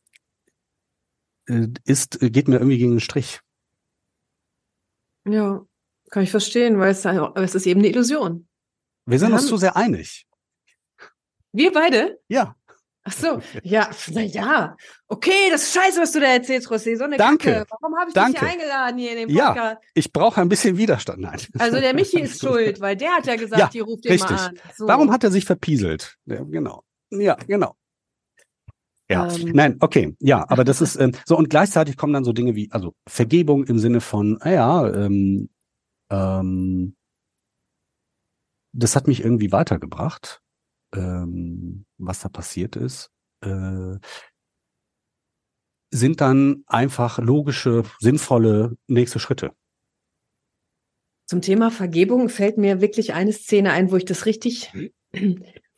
[1.49, 3.41] äh, ist, geht mir irgendwie gegen den Strich.
[5.29, 5.65] Ja,
[6.11, 8.49] kann ich verstehen, weil es, aber es ist eben eine Illusion.
[9.07, 10.27] Wir sind Wir uns haben- zu sehr einig.
[11.53, 12.21] Wir beide?
[12.29, 12.55] Ja.
[13.11, 14.77] Ach so, ja, na ja.
[15.09, 16.97] Okay, das ist scheiße, was du da erzählst, Rosé.
[16.97, 17.53] So eine Danke.
[17.53, 17.67] Kacke.
[17.71, 18.39] Warum habe ich dich Danke.
[18.41, 19.49] hier eingeladen hier in den Ja.
[19.49, 19.83] Podcast?
[19.95, 21.21] Ich brauche ein bisschen Widerstand.
[21.21, 21.41] Nein.
[21.59, 24.31] Also der Michi ist schuld, weil der hat ja gesagt, Ja, die ruft den richtig.
[24.31, 24.59] mal an.
[24.77, 24.87] So.
[24.87, 26.17] Warum hat er sich verpieselt?
[26.27, 26.85] Ja, genau.
[27.11, 27.75] Ja, genau.
[29.11, 29.51] Ja, Ähm.
[29.55, 32.71] nein, okay, ja, aber das ist ähm, so und gleichzeitig kommen dann so Dinge wie
[32.71, 35.51] also Vergebung im Sinne von, ah ja, ähm,
[36.13, 36.95] ähm,
[38.73, 40.43] das hat mich irgendwie weitergebracht,
[40.95, 43.11] ähm, was da passiert ist,
[43.43, 43.97] äh,
[45.93, 49.53] sind dann einfach logische, sinnvolle nächste Schritte.
[51.27, 54.73] Zum Thema Vergebung fällt mir wirklich eine Szene ein, wo ich das richtig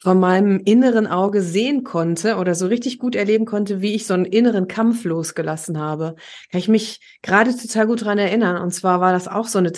[0.02, 4.14] von meinem inneren Auge sehen konnte oder so richtig gut erleben konnte, wie ich so
[4.14, 6.16] einen inneren Kampf losgelassen habe.
[6.50, 8.60] Kann ich mich gerade total gut dran erinnern.
[8.60, 9.70] Und zwar war das auch so eine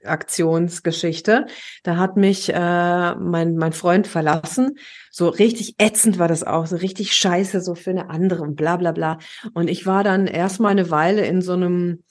[0.00, 1.46] Trennungsaktionsgeschichte.
[1.82, 4.78] Da hat mich äh, mein, mein Freund verlassen.
[5.10, 8.76] So richtig ätzend war das auch, so richtig scheiße, so für eine andere und bla
[8.76, 9.18] bla bla.
[9.54, 12.02] Und ich war dann erstmal eine Weile in so einem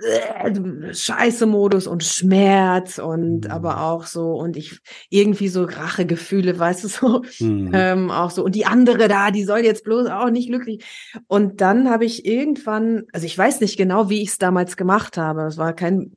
[0.00, 3.50] äh, Scheiße-Modus und Schmerz und Mhm.
[3.50, 4.78] aber auch so und ich
[5.10, 7.70] irgendwie so Rachegefühle, weißt du so, Hm.
[7.74, 10.84] ähm, auch so und die andere da, die soll jetzt bloß auch nicht glücklich.
[11.26, 15.16] Und dann habe ich irgendwann, also ich weiß nicht genau, wie ich es damals gemacht
[15.16, 15.42] habe.
[15.46, 16.12] Es war kein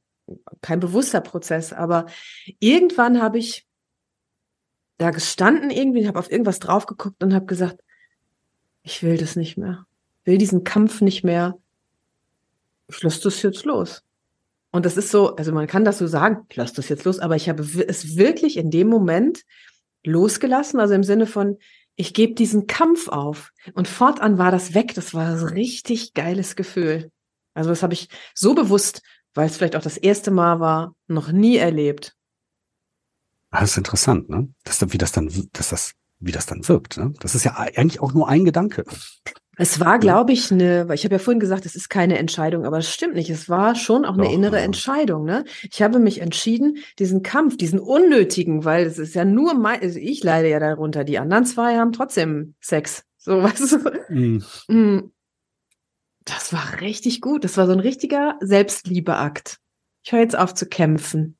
[0.61, 2.05] kein bewusster Prozess, aber
[2.59, 3.67] irgendwann habe ich
[4.97, 7.81] da gestanden irgendwie, habe auf irgendwas drauf geguckt und habe gesagt,
[8.83, 9.85] ich will das nicht mehr,
[10.23, 11.57] will diesen Kampf nicht mehr.
[12.87, 14.03] Ich lasse das jetzt los.
[14.71, 17.19] Und das ist so, also man kann das so sagen, ich lasse das jetzt los,
[17.19, 19.43] aber ich habe es wirklich in dem Moment
[20.03, 21.57] losgelassen, also im Sinne von,
[21.95, 23.51] ich gebe diesen Kampf auf.
[23.73, 24.93] Und fortan war das weg.
[24.95, 27.11] Das war ein richtig geiles Gefühl.
[27.53, 29.01] Also das habe ich so bewusst,
[29.33, 32.15] weil es vielleicht auch das erste Mal war, noch nie erlebt.
[33.49, 34.47] Ah, Das ist interessant, ne?
[34.63, 36.97] Dass, dann- wie das dann, dass das, wie das dann wirkt.
[36.97, 37.13] Ne?
[37.19, 38.85] Das ist ja eigentlich auch nur ein Gedanke.
[39.57, 42.65] Es war, glaube ich, eine, weil ich habe ja vorhin gesagt, es ist keine Entscheidung,
[42.65, 43.29] aber das stimmt nicht.
[43.29, 44.63] Es war schon auch eine Doch, innere ja.
[44.63, 45.25] Entscheidung.
[45.25, 45.43] Ne?
[45.69, 49.99] Ich habe mich entschieden, diesen Kampf, diesen unnötigen, weil es ist ja nur mein, also
[49.99, 51.03] ich leide ja darunter.
[51.03, 53.03] Die anderen zwei haben trotzdem Sex.
[53.17, 55.11] So, weißt du?
[56.25, 57.43] Das war richtig gut.
[57.43, 59.57] Das war so ein richtiger Selbstliebeakt.
[60.03, 61.37] Ich höre jetzt auf zu kämpfen.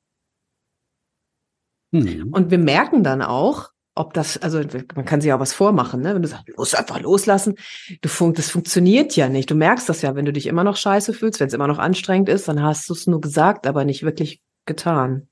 [1.94, 2.32] Hm.
[2.32, 4.62] Und wir merken dann auch, ob das, also
[4.96, 6.16] man kann sich ja auch was vormachen, ne?
[6.16, 7.56] Wenn du sagst, los, einfach loslassen,
[8.02, 9.52] du fun das funktioniert ja nicht.
[9.52, 11.80] Du merkst das ja, wenn du dich immer noch scheiße fühlst, wenn es immer noch
[11.80, 15.28] anstrengend ist, dann hast du es nur gesagt, aber nicht wirklich getan.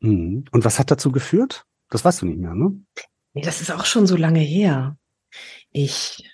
[0.00, 0.44] Mhm.
[0.50, 1.64] Und was hat dazu geführt?
[1.88, 2.78] Das weißt du nicht mehr, ne?
[3.32, 4.96] Nee, das ist auch schon so lange her.
[5.70, 6.29] Ich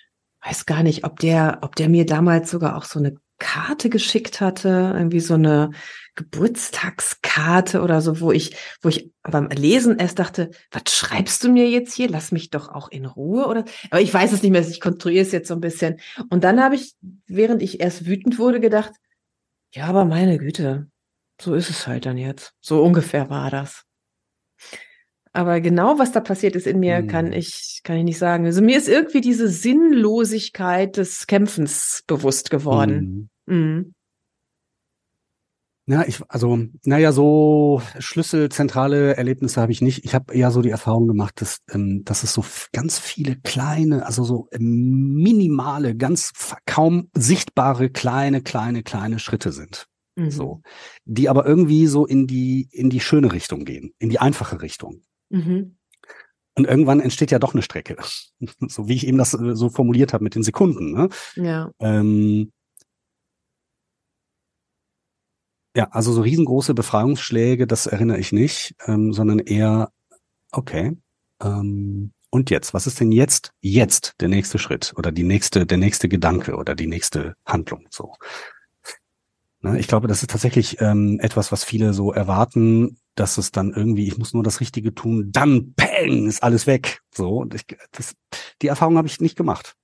[0.47, 4.41] weiß gar nicht, ob der, ob der mir damals sogar auch so eine Karte geschickt
[4.41, 5.71] hatte, irgendwie so eine
[6.15, 11.69] Geburtstagskarte oder so, wo ich, wo ich beim Lesen erst dachte, was schreibst du mir
[11.69, 12.09] jetzt hier?
[12.09, 15.23] Lass mich doch auch in Ruhe oder, aber ich weiß es nicht mehr, ich konstruiere
[15.23, 15.99] es jetzt so ein bisschen.
[16.29, 16.95] Und dann habe ich,
[17.27, 18.93] während ich erst wütend wurde, gedacht,
[19.73, 20.87] ja, aber meine Güte,
[21.39, 22.53] so ist es halt dann jetzt.
[22.61, 23.83] So ungefähr war das.
[25.37, 27.07] Aber genau, was da passiert ist in mir, hm.
[27.07, 28.47] kann ich, kann ich nicht sagen.
[28.47, 33.29] Also mir ist irgendwie diese Sinnlosigkeit des Kämpfens bewusst geworden.
[33.45, 33.55] Hm.
[33.55, 33.93] Mhm.
[35.85, 40.05] Ja, ich, also, naja, so schlüsselzentrale Erlebnisse habe ich nicht.
[40.05, 44.07] Ich habe eher so die Erfahrung gemacht, dass, ähm, dass es so ganz viele kleine,
[44.07, 46.31] also so minimale, ganz
[46.65, 49.85] kaum sichtbare kleine, kleine, kleine Schritte sind.
[50.15, 50.31] Mhm.
[50.31, 50.61] So,
[51.05, 55.03] die aber irgendwie so in die, in die schöne Richtung gehen, in die einfache Richtung.
[55.29, 55.77] Mhm.
[56.55, 57.97] Und irgendwann entsteht ja doch eine Strecke.
[58.67, 60.91] so wie ich eben das äh, so formuliert habe mit den Sekunden.
[60.91, 61.09] Ne?
[61.35, 61.71] Ja.
[61.79, 62.51] Ähm,
[65.75, 69.91] Ja, also so riesengroße Befreiungsschläge, das erinnere ich nicht, ähm, sondern eher,
[70.51, 70.97] okay,
[71.39, 72.73] ähm, und jetzt?
[72.73, 76.73] Was ist denn jetzt, jetzt der nächste Schritt oder die nächste, der nächste Gedanke oder
[76.73, 77.87] die nächste Handlung?
[77.91, 78.13] So.
[79.61, 83.73] Ne, ich glaube, das ist tatsächlich ähm, etwas, was viele so erwarten, dass es dann
[83.73, 87.01] irgendwie, ich muss nur das Richtige tun, dann peng, ist alles weg.
[87.13, 88.15] So, und ich, das,
[88.61, 89.75] die Erfahrung habe ich nicht gemacht.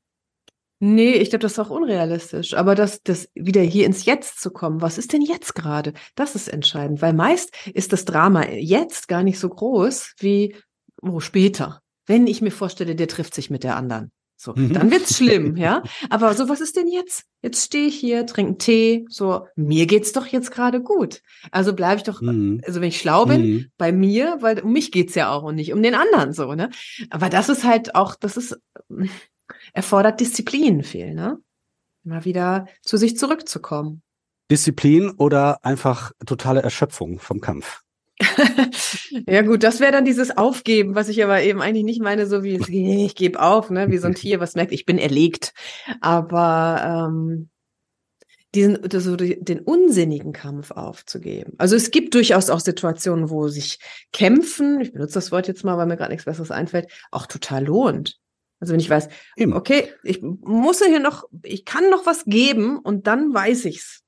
[0.79, 2.53] Nee, ich glaube, das ist auch unrealistisch.
[2.53, 5.93] Aber das, das wieder hier ins Jetzt zu kommen, was ist denn jetzt gerade?
[6.15, 10.55] Das ist entscheidend, weil meist ist das Drama jetzt gar nicht so groß wie
[11.01, 11.81] oh, später.
[12.05, 14.11] Wenn ich mir vorstelle, der trifft sich mit der anderen.
[14.43, 14.73] So, mhm.
[14.73, 15.83] dann wird's schlimm, ja.
[16.09, 17.23] Aber so, was ist denn jetzt?
[17.41, 21.21] Jetzt stehe ich hier, trinke einen Tee, so, mir geht's doch jetzt gerade gut.
[21.51, 22.59] Also bleibe ich doch, mhm.
[22.67, 23.71] also wenn ich schlau bin, mhm.
[23.77, 26.69] bei mir, weil um mich geht's ja auch und nicht um den anderen, so, ne?
[27.09, 28.59] Aber das ist halt auch, das ist,
[29.71, 31.37] erfordert Disziplin viel, ne?
[32.03, 34.01] Mal wieder zu sich zurückzukommen.
[34.51, 37.81] Disziplin oder einfach totale Erschöpfung vom Kampf?
[39.27, 42.43] ja gut, das wäre dann dieses Aufgeben, was ich aber eben eigentlich nicht meine, so
[42.43, 45.53] wie ich gebe auf, ne, wie so ein Tier, was merkt, ich bin erlegt.
[45.99, 47.49] Aber ähm,
[48.55, 51.53] diesen, so den unsinnigen Kampf aufzugeben.
[51.57, 53.79] Also es gibt durchaus auch Situationen, wo sich
[54.11, 57.65] Kämpfen, ich benutze das Wort jetzt mal, weil mir gerade nichts Besseres einfällt, auch total
[57.65, 58.19] lohnt.
[58.59, 59.53] Also wenn ich weiß, Eben.
[59.53, 64.02] okay, ich muss hier noch, ich kann noch was geben und dann weiß ich's.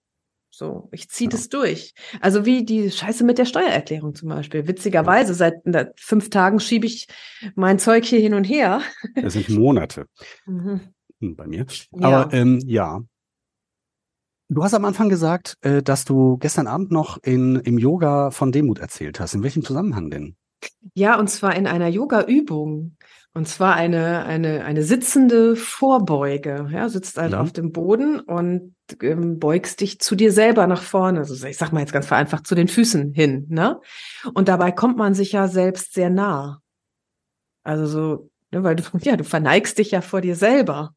[0.58, 1.36] So, ich ziehe ja.
[1.36, 1.94] das durch.
[2.22, 4.70] Also wie die Scheiße mit der Steuererklärung zum Beispiel.
[4.70, 5.56] Witzigerweise, seit
[5.98, 7.08] fünf Tagen schiebe ich
[7.56, 8.80] mein Zeug hier hin und her.
[9.16, 10.06] Das sind Monate
[10.46, 10.80] mhm.
[11.20, 11.66] Hm, bei mir.
[11.92, 12.30] Aber ja.
[12.32, 13.02] Ähm, ja.
[14.48, 18.54] Du hast am Anfang gesagt, äh, dass du gestern Abend noch in, im Yoga von
[18.54, 19.34] Demut erzählt hast.
[19.34, 20.38] In welchem Zusammenhang denn?
[20.94, 22.98] Ja, und zwar in einer Yoga-Übung.
[23.34, 26.70] Und zwar eine, eine, eine sitzende Vorbeuge.
[26.72, 27.38] Ja, sitzt halt mhm.
[27.38, 31.20] auf dem Boden und ähm, beugst dich zu dir selber nach vorne.
[31.20, 33.46] Also ich sag mal jetzt ganz vereinfacht zu den Füßen hin.
[33.50, 33.82] Ne?
[34.34, 36.62] Und dabei kommt man sich ja selbst sehr nah.
[37.64, 40.96] Also so, ne, weil du, ja, du verneigst dich ja vor dir selber.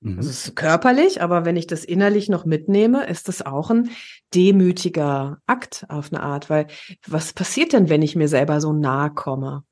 [0.00, 0.18] Mhm.
[0.18, 3.90] Also es ist körperlich, aber wenn ich das innerlich noch mitnehme, ist das auch ein
[4.34, 6.50] demütiger Akt auf eine Art.
[6.50, 6.66] Weil
[7.06, 9.64] was passiert denn, wenn ich mir selber so nahe komme?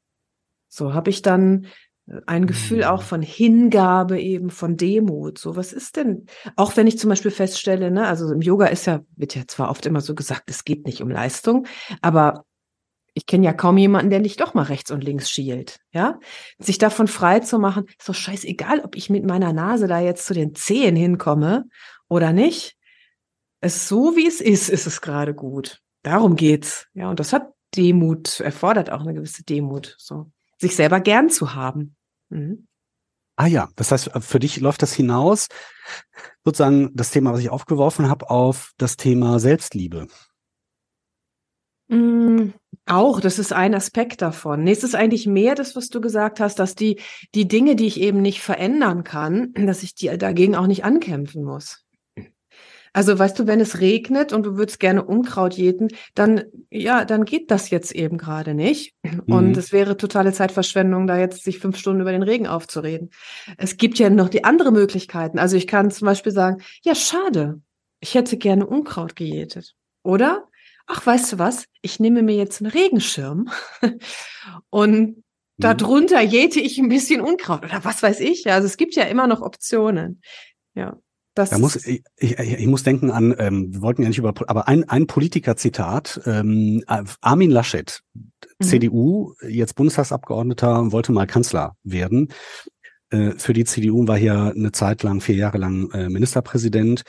[0.68, 1.66] So habe ich dann
[2.07, 3.07] äh, ein Gefühl auch mhm.
[3.07, 5.39] von Hingabe eben, von Demut.
[5.39, 8.87] So, was ist denn, auch wenn ich zum Beispiel feststelle, ne, also im Yoga ist
[8.87, 11.66] ja, wird ja zwar oft immer so gesagt, es geht nicht um Leistung,
[12.03, 12.45] aber
[13.17, 16.21] ich kenne ja kaum jemanden, der nicht doch mal rechts und links schielt, ja?
[16.59, 20.27] Sich davon frei zu machen, ist doch scheißegal, ob ich mit meiner Nase da jetzt
[20.27, 21.64] zu den Zehen hinkomme
[22.09, 22.77] oder nicht.
[23.62, 25.81] Es so wie es ist, ist es gerade gut.
[26.03, 26.89] Darum geht's.
[26.93, 31.55] Ja, und das hat Demut, erfordert auch eine gewisse Demut, so sich selber gern zu
[31.55, 31.97] haben.
[32.29, 32.67] Mhm.
[33.37, 35.49] Ah ja, das heißt, für dich läuft das hinaus,
[36.45, 40.07] sozusagen das Thema, was ich aufgeworfen habe, auf das Thema Selbstliebe.
[41.89, 42.51] Mm,
[42.87, 44.64] auch, das ist ein Aspekt davon.
[44.64, 47.01] Nee, es ist eigentlich mehr das, was du gesagt hast, dass die,
[47.34, 51.45] die Dinge, die ich eben nicht verändern kann, dass ich die dagegen auch nicht ankämpfen
[51.45, 51.82] muss.
[52.93, 57.26] Also weißt du, wenn es regnet und du würdest gerne Unkraut jäten, dann ja, dann
[57.26, 58.95] geht das jetzt eben gerade nicht.
[59.26, 59.59] Und mhm.
[59.59, 63.11] es wäre totale Zeitverschwendung, da jetzt sich fünf Stunden über den Regen aufzureden.
[63.59, 65.39] Es gibt ja noch die andere Möglichkeiten.
[65.39, 67.61] Also ich kann zum Beispiel sagen, ja, schade,
[68.01, 69.74] ich hätte gerne Unkraut gejätet.
[70.03, 70.49] Oder?
[70.87, 73.51] Ach, weißt du was, ich nehme mir jetzt einen Regenschirm
[74.70, 75.22] und
[75.59, 75.62] Mhm.
[75.62, 78.45] darunter jäte ich ein bisschen Unkraut oder was weiß ich.
[78.45, 80.20] Ja, Also es gibt ja immer noch Optionen.
[80.74, 80.99] Ja,
[81.34, 84.34] das Da muss, ich, ich, ich muss denken an, ähm, wir wollten ja nicht über,
[84.49, 86.84] aber ein, ein Politiker-Zitat, ähm,
[87.22, 88.03] Armin Laschet,
[88.59, 88.64] Mhm.
[88.64, 92.28] CDU, jetzt Bundestagsabgeordneter, wollte mal Kanzler werden.
[93.11, 97.03] Äh, für die CDU war hier eine Zeit lang, vier Jahre lang äh, Ministerpräsident.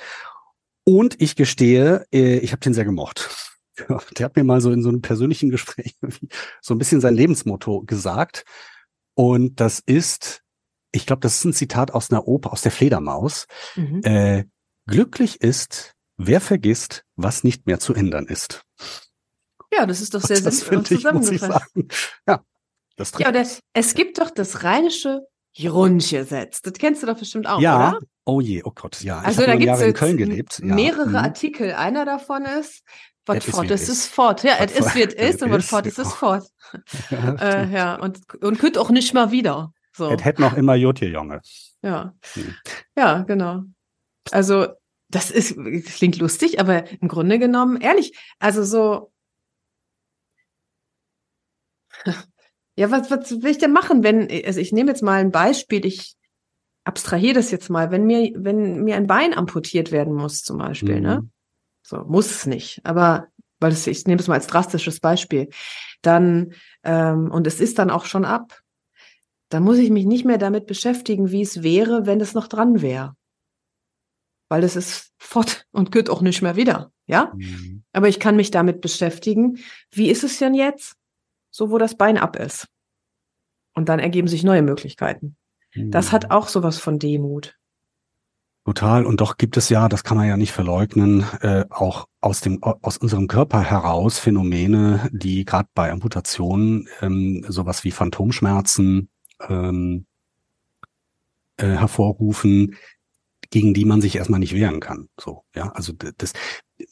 [0.85, 3.46] Und ich gestehe, äh, ich habe den sehr gemocht.
[4.17, 5.95] Der hat mir mal so in so einem persönlichen Gespräch
[6.61, 8.45] so ein bisschen sein Lebensmotto gesagt.
[9.13, 10.41] Und das ist,
[10.91, 13.47] ich glaube, das ist ein Zitat aus einer Oper, aus der Fledermaus.
[13.75, 14.01] Mhm.
[14.03, 14.45] Äh,
[14.85, 18.63] glücklich ist, wer vergisst, was nicht mehr zu ändern ist.
[19.73, 20.53] Ja, das ist doch sehr ich
[20.85, 21.71] zusammengefasst.
[22.27, 22.43] Ja,
[22.95, 25.21] das Ja, oder es gibt doch das rheinische
[25.55, 26.61] Grundgesetz.
[26.61, 27.89] Das kennst du doch bestimmt auch, ja.
[27.89, 27.99] oder?
[28.25, 29.19] Oh je, oh Gott, ja.
[29.19, 30.59] Also ich da gibt es Köln gelebt.
[30.59, 30.75] Ja.
[30.75, 31.15] mehrere Mhm.
[31.15, 31.73] Artikel.
[31.73, 32.83] Einer davon ist,
[33.27, 33.89] was Et is, fort et ist, is.
[33.89, 34.43] ist fort.
[34.43, 36.43] Ja, ist, fort- wie es ist et und was is, fort ist, ist fort.
[37.11, 39.73] Ja, Äh, ja, und, und könnt auch nicht mal wieder.
[39.95, 40.09] So.
[40.11, 41.41] Es hätte noch immer Jotje Junge.
[41.81, 42.13] Ja.
[42.33, 42.55] Hm.
[42.95, 43.63] Ja, genau.
[44.31, 44.67] Also,
[45.09, 45.55] das ist,
[45.95, 49.11] klingt lustig, aber im Grunde genommen, ehrlich, also so,
[52.75, 55.85] ja, was, was will ich denn machen, wenn, also ich nehme jetzt mal ein Beispiel,
[55.85, 56.15] ich
[56.83, 61.01] abstrahiere das jetzt mal, wenn mir, wenn mir ein Bein amputiert werden muss, zum Beispiel,
[61.01, 61.27] ne?
[61.91, 61.97] Mhm.
[61.97, 63.27] So, muss es nicht, aber,
[63.59, 65.49] weil es, ich nehme es mal als drastisches Beispiel,
[66.01, 68.61] dann, ähm, und es ist dann auch schon ab,
[69.49, 72.81] dann muss ich mich nicht mehr damit beschäftigen, wie es wäre, wenn es noch dran
[72.81, 73.15] wäre.
[74.49, 77.33] Weil es ist fort und geht auch nicht mehr wieder, ja?
[77.35, 77.83] Mhm.
[77.93, 79.59] Aber ich kann mich damit beschäftigen,
[79.91, 80.95] wie ist es denn jetzt,
[81.49, 82.67] so wo das Bein ab ist?
[83.73, 85.37] Und dann ergeben sich neue Möglichkeiten.
[85.75, 86.11] Das Mhm.
[86.11, 87.55] hat auch sowas von Demut.
[88.67, 89.05] Total.
[89.05, 92.61] Und doch gibt es ja, das kann man ja nicht verleugnen, äh, auch aus dem
[92.63, 99.07] aus unserem Körper heraus Phänomene, die gerade bei Amputationen ähm, sowas wie Phantomschmerzen
[99.47, 100.05] ähm,
[101.55, 102.75] äh, hervorrufen,
[103.51, 105.07] gegen die man sich erstmal nicht wehren kann.
[105.17, 106.33] So, ja, also das,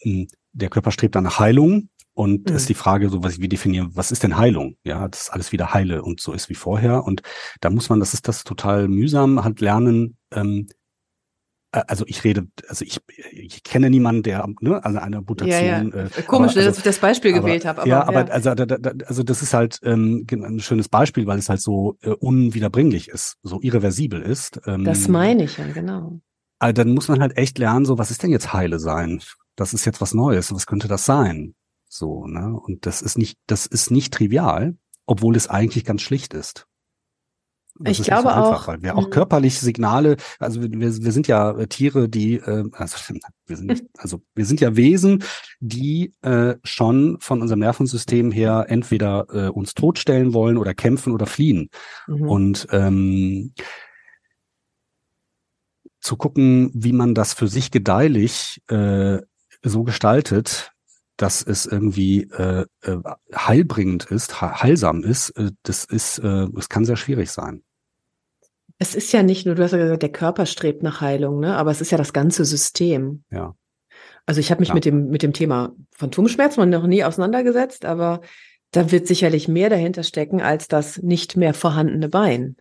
[0.02, 2.56] m, der Körper strebt dann nach Heilung und Mhm.
[2.56, 4.78] ist die Frage, so was wir definieren, was ist denn Heilung?
[4.86, 7.04] Ja, dass alles wieder heile und so ist wie vorher.
[7.04, 7.22] Und
[7.60, 10.16] da muss man, das ist das total mühsam, halt lernen.
[10.32, 10.76] Ähm, äh,
[11.82, 13.00] also ich rede, also ich,
[13.32, 15.94] ich kenne niemanden, der ne, also eine Amputation.
[15.94, 17.82] Äh, Komisch, aber, also, dass ich das Beispiel aber- gewählt habe.
[17.82, 21.40] Aber, ja, aber also, da, da, also das ist halt ähm, ein schönes Beispiel, weil
[21.40, 24.62] es halt so äh, unwiederbringlich ist, so irreversibel ist.
[24.66, 26.20] Ähm, das meine ich ja, genau.
[26.60, 29.22] also dann muss man halt echt lernen, so was ist denn jetzt heile sein?
[29.56, 31.56] Das ist jetzt was Neues, was könnte das sein?
[31.88, 32.60] So, ne?
[32.60, 36.68] Und das ist nicht, das ist nicht trivial, obwohl es eigentlich ganz schlicht ist.
[37.78, 39.10] Das Ich ist glaube nicht so einfach, auch, weil wir auch mh.
[39.10, 42.98] körperlich Signale, also wir, wir sind ja äh, Tiere, die, äh, also
[43.48, 45.24] wir sind, also wir sind ja Wesen,
[45.60, 51.26] die äh, schon von unserem Nervensystem her entweder äh, uns totstellen wollen oder kämpfen oder
[51.26, 51.70] fliehen.
[52.08, 52.30] Mhm.
[52.30, 53.54] Und ähm,
[56.00, 59.20] zu gucken, wie man das für sich gedeihlich äh,
[59.64, 60.72] so gestaltet,
[61.18, 62.98] dass es irgendwie äh, äh,
[63.34, 67.64] heilbringend ist, he- heilsam ist, äh, das ist, äh, es kann sehr schwierig sein.
[68.78, 71.56] Es ist ja nicht nur, du hast ja gesagt, der Körper strebt nach Heilung, ne?
[71.56, 73.24] Aber es ist ja das ganze System.
[73.32, 73.56] Ja.
[74.26, 74.74] Also ich habe mich Ja.
[74.76, 78.20] mit dem mit dem Thema Phantomschmerzen noch nie auseinandergesetzt, aber
[78.72, 82.58] da wird sicherlich mehr dahinter stecken als das nicht mehr vorhandene Bein,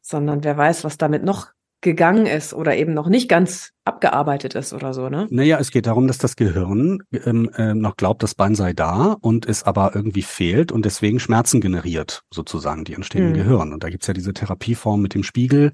[0.00, 1.52] sondern wer weiß, was damit noch
[1.82, 5.26] gegangen ist oder eben noch nicht ganz abgearbeitet ist oder so, ne?
[5.30, 9.16] Naja, es geht darum, dass das Gehirn ähm, äh, noch glaubt, das Bein sei da
[9.20, 13.34] und es aber irgendwie fehlt und deswegen Schmerzen generiert, sozusagen, die entstehen im Mhm.
[13.34, 13.72] Gehirn.
[13.72, 15.72] Und da gibt's ja diese Therapieform mit dem Spiegel,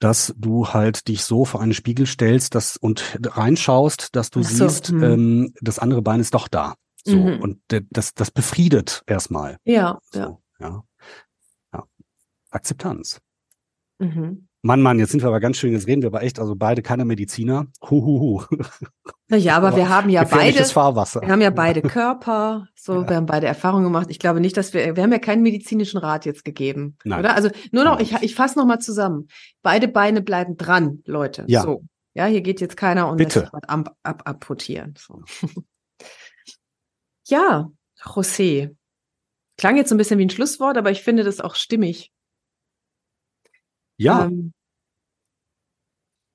[0.00, 4.68] dass du halt dich so vor einen Spiegel stellst dass, und reinschaust, dass du so,
[4.68, 5.02] siehst, mhm.
[5.04, 6.74] ähm, das andere Bein ist doch da.
[7.04, 7.16] So.
[7.16, 7.40] Mhm.
[7.40, 9.58] Und das, das befriedet erstmal.
[9.64, 10.38] Ja, So, ja.
[10.60, 10.84] ja.
[11.74, 11.84] ja.
[12.50, 13.20] Akzeptanz.
[13.98, 14.47] Mhm.
[14.62, 16.82] Mann, Mann, jetzt sind wir aber ganz schön, jetzt reden wir aber echt, also beide
[16.82, 17.66] keine Mediziner.
[17.82, 18.42] Huhuhu.
[19.28, 21.20] Naja, aber, Aber wir haben ja beide, Fahrwasser.
[21.20, 23.08] wir haben ja beide Körper, so, Ja.
[23.08, 24.06] wir haben beide Erfahrungen gemacht.
[24.08, 27.20] Ich glaube nicht, dass wir, wir haben ja keinen medizinischen Rat jetzt gegeben, Nein.
[27.20, 27.34] oder?
[27.36, 28.02] Also nur noch, Nein.
[28.04, 29.28] ich, ich fasse noch mal zusammen.
[29.62, 31.44] Beide Beine bleiben dran, Leute.
[31.46, 31.62] Ja.
[31.62, 31.84] So.
[32.14, 33.40] Ja, hier geht jetzt keiner und Bitte.
[33.40, 34.46] lässt sich was ab, ab.
[34.96, 35.22] So.
[37.26, 37.70] ja,
[38.02, 38.74] José.
[39.56, 42.10] Klang jetzt so ein bisschen wie ein Schlusswort, aber ich finde das auch stimmig.
[43.98, 44.52] Ja, Ähm,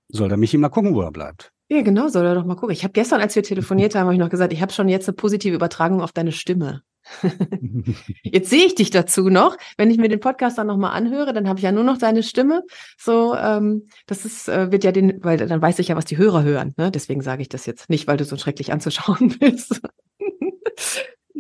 [0.10, 1.52] soll der Michi mal gucken, wo er bleibt.
[1.70, 2.74] ja, genau, soll er doch mal gucken.
[2.74, 5.08] Ich habe gestern, als wir telefoniert haben, habe ich noch gesagt, ich habe schon jetzt
[5.08, 6.84] eine positive Übertragung auf deine Stimme.
[8.24, 9.58] Jetzt sehe ich dich dazu noch.
[9.76, 12.24] Wenn ich mir den Podcast dann nochmal anhöre, dann habe ich ja nur noch deine
[12.24, 12.64] Stimme.
[12.98, 16.18] So, ähm, das ist, äh, wird ja den, weil dann weiß ich ja, was die
[16.18, 16.74] Hörer hören.
[16.78, 16.92] Ne?
[16.92, 19.82] Deswegen sage ich das jetzt nicht, weil du so schrecklich anzuschauen bist.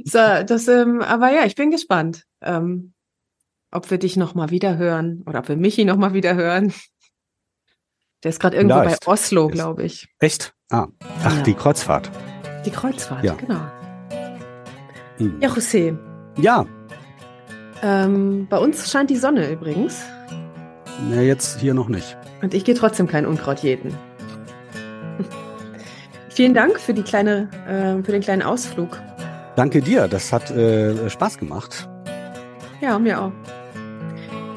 [0.04, 2.94] so, das, ähm, aber ja, ich bin gespannt, ähm,
[3.74, 6.74] ob wir dich noch mal wieder hören oder ob wir Michi noch mal wieder hören.
[8.24, 10.08] Der ist gerade irgendwo bei Oslo, glaube ich.
[10.20, 10.54] Echt?
[10.72, 10.88] Ah.
[11.24, 11.42] Ach, Ja.
[11.44, 12.10] die Kreuzfahrt.
[12.66, 13.34] Die Kreuzfahrt, Ja.
[13.34, 13.60] genau.
[15.18, 15.40] Hm.
[15.42, 15.98] Ja, José,
[16.38, 16.66] Ja,
[17.84, 20.02] ähm, bei uns scheint die Sonne übrigens.
[21.10, 22.18] na, jetzt hier noch nicht.
[22.42, 23.94] Und ich gehe trotzdem kein Unkraut jeden.
[26.30, 29.02] Vielen Dank für die kleine, äh, für den kleinen Ausflug.
[29.56, 31.90] Danke dir, das hat äh, Spaß gemacht.
[32.82, 33.32] Ja, mir auch.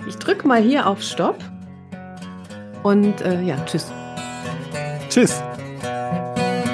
[0.07, 1.39] Ich drücke mal hier auf Stopp.
[2.85, 3.91] Und äh, ja, tschüss.
[5.09, 5.43] Tschüss.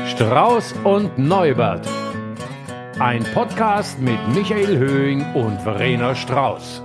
[0.06, 1.88] Strauß und Neubert.
[2.98, 6.81] Ein Podcast mit Michael Höhing und Verena Strauß.